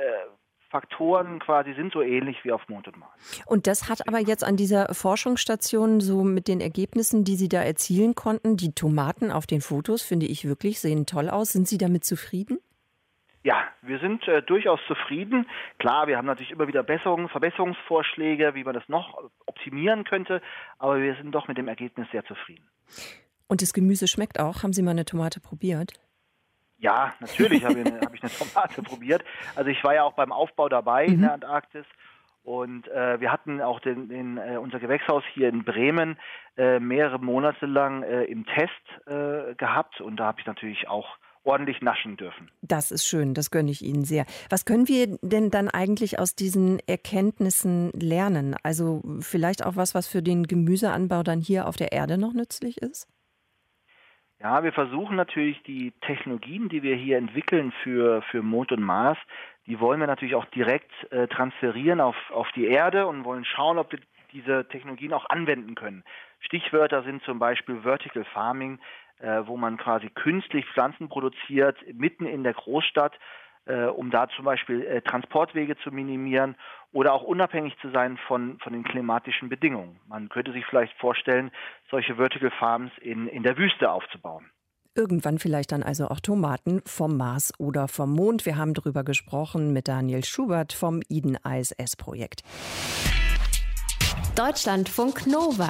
Faktoren 0.70 1.40
quasi 1.40 1.74
sind 1.74 1.94
so 1.94 2.02
ähnlich 2.02 2.44
wie 2.44 2.52
auf 2.52 2.68
Mond 2.68 2.88
und 2.88 2.98
Mars. 2.98 3.42
Und 3.46 3.68
das 3.68 3.90
hat 3.90 4.08
aber 4.08 4.20
jetzt 4.20 4.44
an 4.44 4.58
dieser 4.58 4.94
Forschungsstation 4.94 6.02
so 6.02 6.24
mit 6.24 6.48
den 6.48 6.60
Ergebnissen, 6.60 7.24
die 7.24 7.36
Sie 7.36 7.48
da 7.48 7.62
erzielen 7.62 8.16
konnten, 8.16 8.58
die 8.58 8.74
Tomaten 8.74 9.32
auf 9.32 9.48
den 9.48 9.62
Fotos, 9.62 10.04
finde 10.04 10.26
ich 10.26 10.46
wirklich, 10.46 10.80
sehen 10.80 11.06
toll 11.06 11.30
aus. 11.30 11.54
Sind 11.54 11.68
Sie 11.68 11.78
damit 11.78 12.04
zufrieden? 12.04 12.60
Ja, 13.44 13.64
wir 13.82 14.00
sind 14.00 14.28
äh, 14.28 14.42
durchaus 14.42 14.80
zufrieden. 14.88 15.48
Klar, 15.80 16.08
wir 16.08 16.18
haben 16.18 16.26
natürlich 16.26 16.52
immer 16.52 16.68
wieder 16.68 16.84
Besserungen, 16.84 17.30
Verbesserungsvorschläge, 17.30 18.56
wie 18.56 18.66
man 18.66 18.74
das 18.74 18.84
noch 18.90 19.24
optimieren 19.46 20.04
könnte, 20.04 20.42
aber 20.80 21.00
wir 21.00 21.16
sind 21.16 21.32
doch 21.32 21.48
mit 21.48 21.58
dem 21.58 21.70
Ergebnis 21.70 22.08
sehr 22.12 22.26
zufrieden. 22.26 22.68
Und 23.48 23.62
das 23.62 23.72
Gemüse 23.72 24.08
schmeckt 24.10 24.40
auch. 24.40 24.64
Haben 24.64 24.74
Sie 24.74 24.82
mal 24.82 24.92
eine 24.92 25.06
Tomate 25.06 25.40
probiert? 25.40 25.94
Ja, 26.78 27.14
natürlich 27.20 27.66
habe 27.66 27.80
ich, 27.80 27.92
hab 27.92 28.14
ich 28.14 28.22
eine 28.22 28.32
Tomate 28.32 28.84
probiert. 28.84 29.24
Also 29.56 29.70
ich 29.70 29.84
war 29.84 29.96
ja 29.96 30.04
auch 30.04 30.14
beim 30.14 30.32
Aufbau 30.32 30.70
dabei 30.70 31.08
mhm. 31.08 31.14
in 31.14 31.22
der 31.22 31.34
Antarktis. 31.34 31.86
Und 32.44 32.88
äh, 32.88 33.20
wir 33.20 33.32
hatten 33.32 33.62
auch 33.62 33.82
den, 33.82 34.08
den, 34.08 34.38
äh, 34.38 34.58
unser 34.58 34.80
Gewächshaus 34.80 35.24
hier 35.34 35.50
in 35.50 35.66
Bremen 35.66 36.18
äh, 36.56 36.80
mehrere 36.80 37.20
Monate 37.20 37.66
lang 37.66 38.04
äh, 38.04 38.24
im 38.24 38.46
Test 38.46 38.72
äh, 39.06 39.54
gehabt. 39.56 40.00
Und 40.00 40.18
da 40.18 40.28
habe 40.28 40.40
ich 40.40 40.46
natürlich 40.46 40.88
auch 40.88 41.18
ordentlich 41.44 41.82
naschen 41.82 42.18
dürfen. 42.18 42.52
Das 42.62 42.92
ist 42.92 43.06
schön, 43.06 43.34
das 43.34 43.52
gönne 43.52 43.72
ich 43.72 43.82
Ihnen 43.82 44.06
sehr. 44.06 44.26
Was 44.50 44.66
können 44.66 44.88
wir 44.88 45.18
denn 45.22 45.50
dann 45.50 45.70
eigentlich 45.70 46.20
aus 46.20 46.36
diesen 46.36 46.80
Erkenntnissen 46.88 47.92
lernen? 47.92 48.56
Also 48.64 49.02
vielleicht 49.22 49.66
auch 49.66 49.76
was, 49.76 49.96
was 49.96 50.08
für 50.08 50.22
den 50.22 50.44
Gemüseanbau 50.44 51.24
dann 51.24 51.42
hier 51.42 51.68
auf 51.68 51.76
der 51.76 51.92
Erde 51.92 52.18
noch 52.18 52.34
nützlich 52.34 52.78
ist? 52.82 53.08
Ja, 54.40 54.64
wir 54.64 54.72
versuchen 54.72 55.16
natürlich 55.16 55.64
die 55.64 55.94
Technologien, 56.02 56.70
die 56.70 56.84
wir 56.84 56.96
hier 56.96 57.18
entwickeln 57.18 57.74
für, 57.84 58.22
für 58.24 58.44
Mond 58.44 58.72
und 58.72 58.84
Mars, 58.84 59.18
die 59.66 59.80
wollen 59.80 60.00
wir 60.00 60.08
natürlich 60.08 60.36
auch 60.36 60.46
direkt 60.46 60.92
äh, 61.12 61.28
transferieren 61.28 62.00
auf, 62.00 62.16
auf 62.32 62.48
die 62.56 62.68
Erde 62.68 63.08
und 63.08 63.26
wollen 63.26 63.46
schauen, 63.46 63.80
ob 63.80 63.92
wir 63.92 64.00
diese 64.32 64.68
Technologien 64.68 65.14
auch 65.14 65.30
anwenden 65.30 65.74
können. 65.74 66.04
Stichwörter 66.40 67.02
sind 67.04 67.24
zum 67.24 67.40
Beispiel 67.40 67.82
Vertical 67.82 68.26
Farming, 68.26 68.80
äh, 69.20 69.42
wo 69.46 69.58
man 69.58 69.78
quasi 69.78 70.10
künstlich 70.10 70.66
Pflanzen 70.68 71.10
produziert, 71.10 71.78
mitten 71.94 72.26
in 72.26 72.44
der 72.44 72.54
Großstadt 72.54 73.18
um 73.88 74.12
da 74.12 74.28
zum 74.36 74.46
Beispiel 74.46 74.84
äh, 74.84 75.02
Transportwege 75.02 75.78
zu 75.78 75.92
minimieren 75.92 76.56
oder 76.92 77.14
auch 77.14 77.24
unabhängig 77.24 77.76
zu 77.82 77.90
sein 77.92 78.18
von, 78.28 78.58
von 78.60 78.74
den 78.74 78.84
klimatischen 78.84 79.50
Bedingungen. 79.50 80.00
Man 80.08 80.30
könnte 80.30 80.52
sich 80.54 80.66
vielleicht 80.66 80.94
vorstellen, 80.98 81.52
solche 81.92 82.16
Vertical 82.16 82.52
Farms 82.52 82.92
in, 83.02 83.28
in 83.28 83.44
der 83.44 83.58
Wüste 83.58 83.92
aufzubauen. 83.92 84.50
Irgendwann 84.96 85.38
vielleicht 85.38 85.72
dann 85.72 85.84
also 85.84 86.08
auch 86.08 86.20
Tomaten 86.20 86.82
vom 86.86 87.18
Mars 87.18 87.54
oder 87.60 87.88
vom 87.88 88.14
Mond. 88.14 88.48
Wir 88.48 88.58
haben 88.58 88.74
darüber 88.74 89.04
gesprochen 89.04 89.72
mit 89.72 89.88
Daniel 89.88 90.24
Schubert 90.24 90.74
vom 90.74 91.02
Eden 91.08 91.38
ISS-Projekt. 91.48 92.42
Deutschlandfunk 94.36 95.28
Nova. 95.28 95.70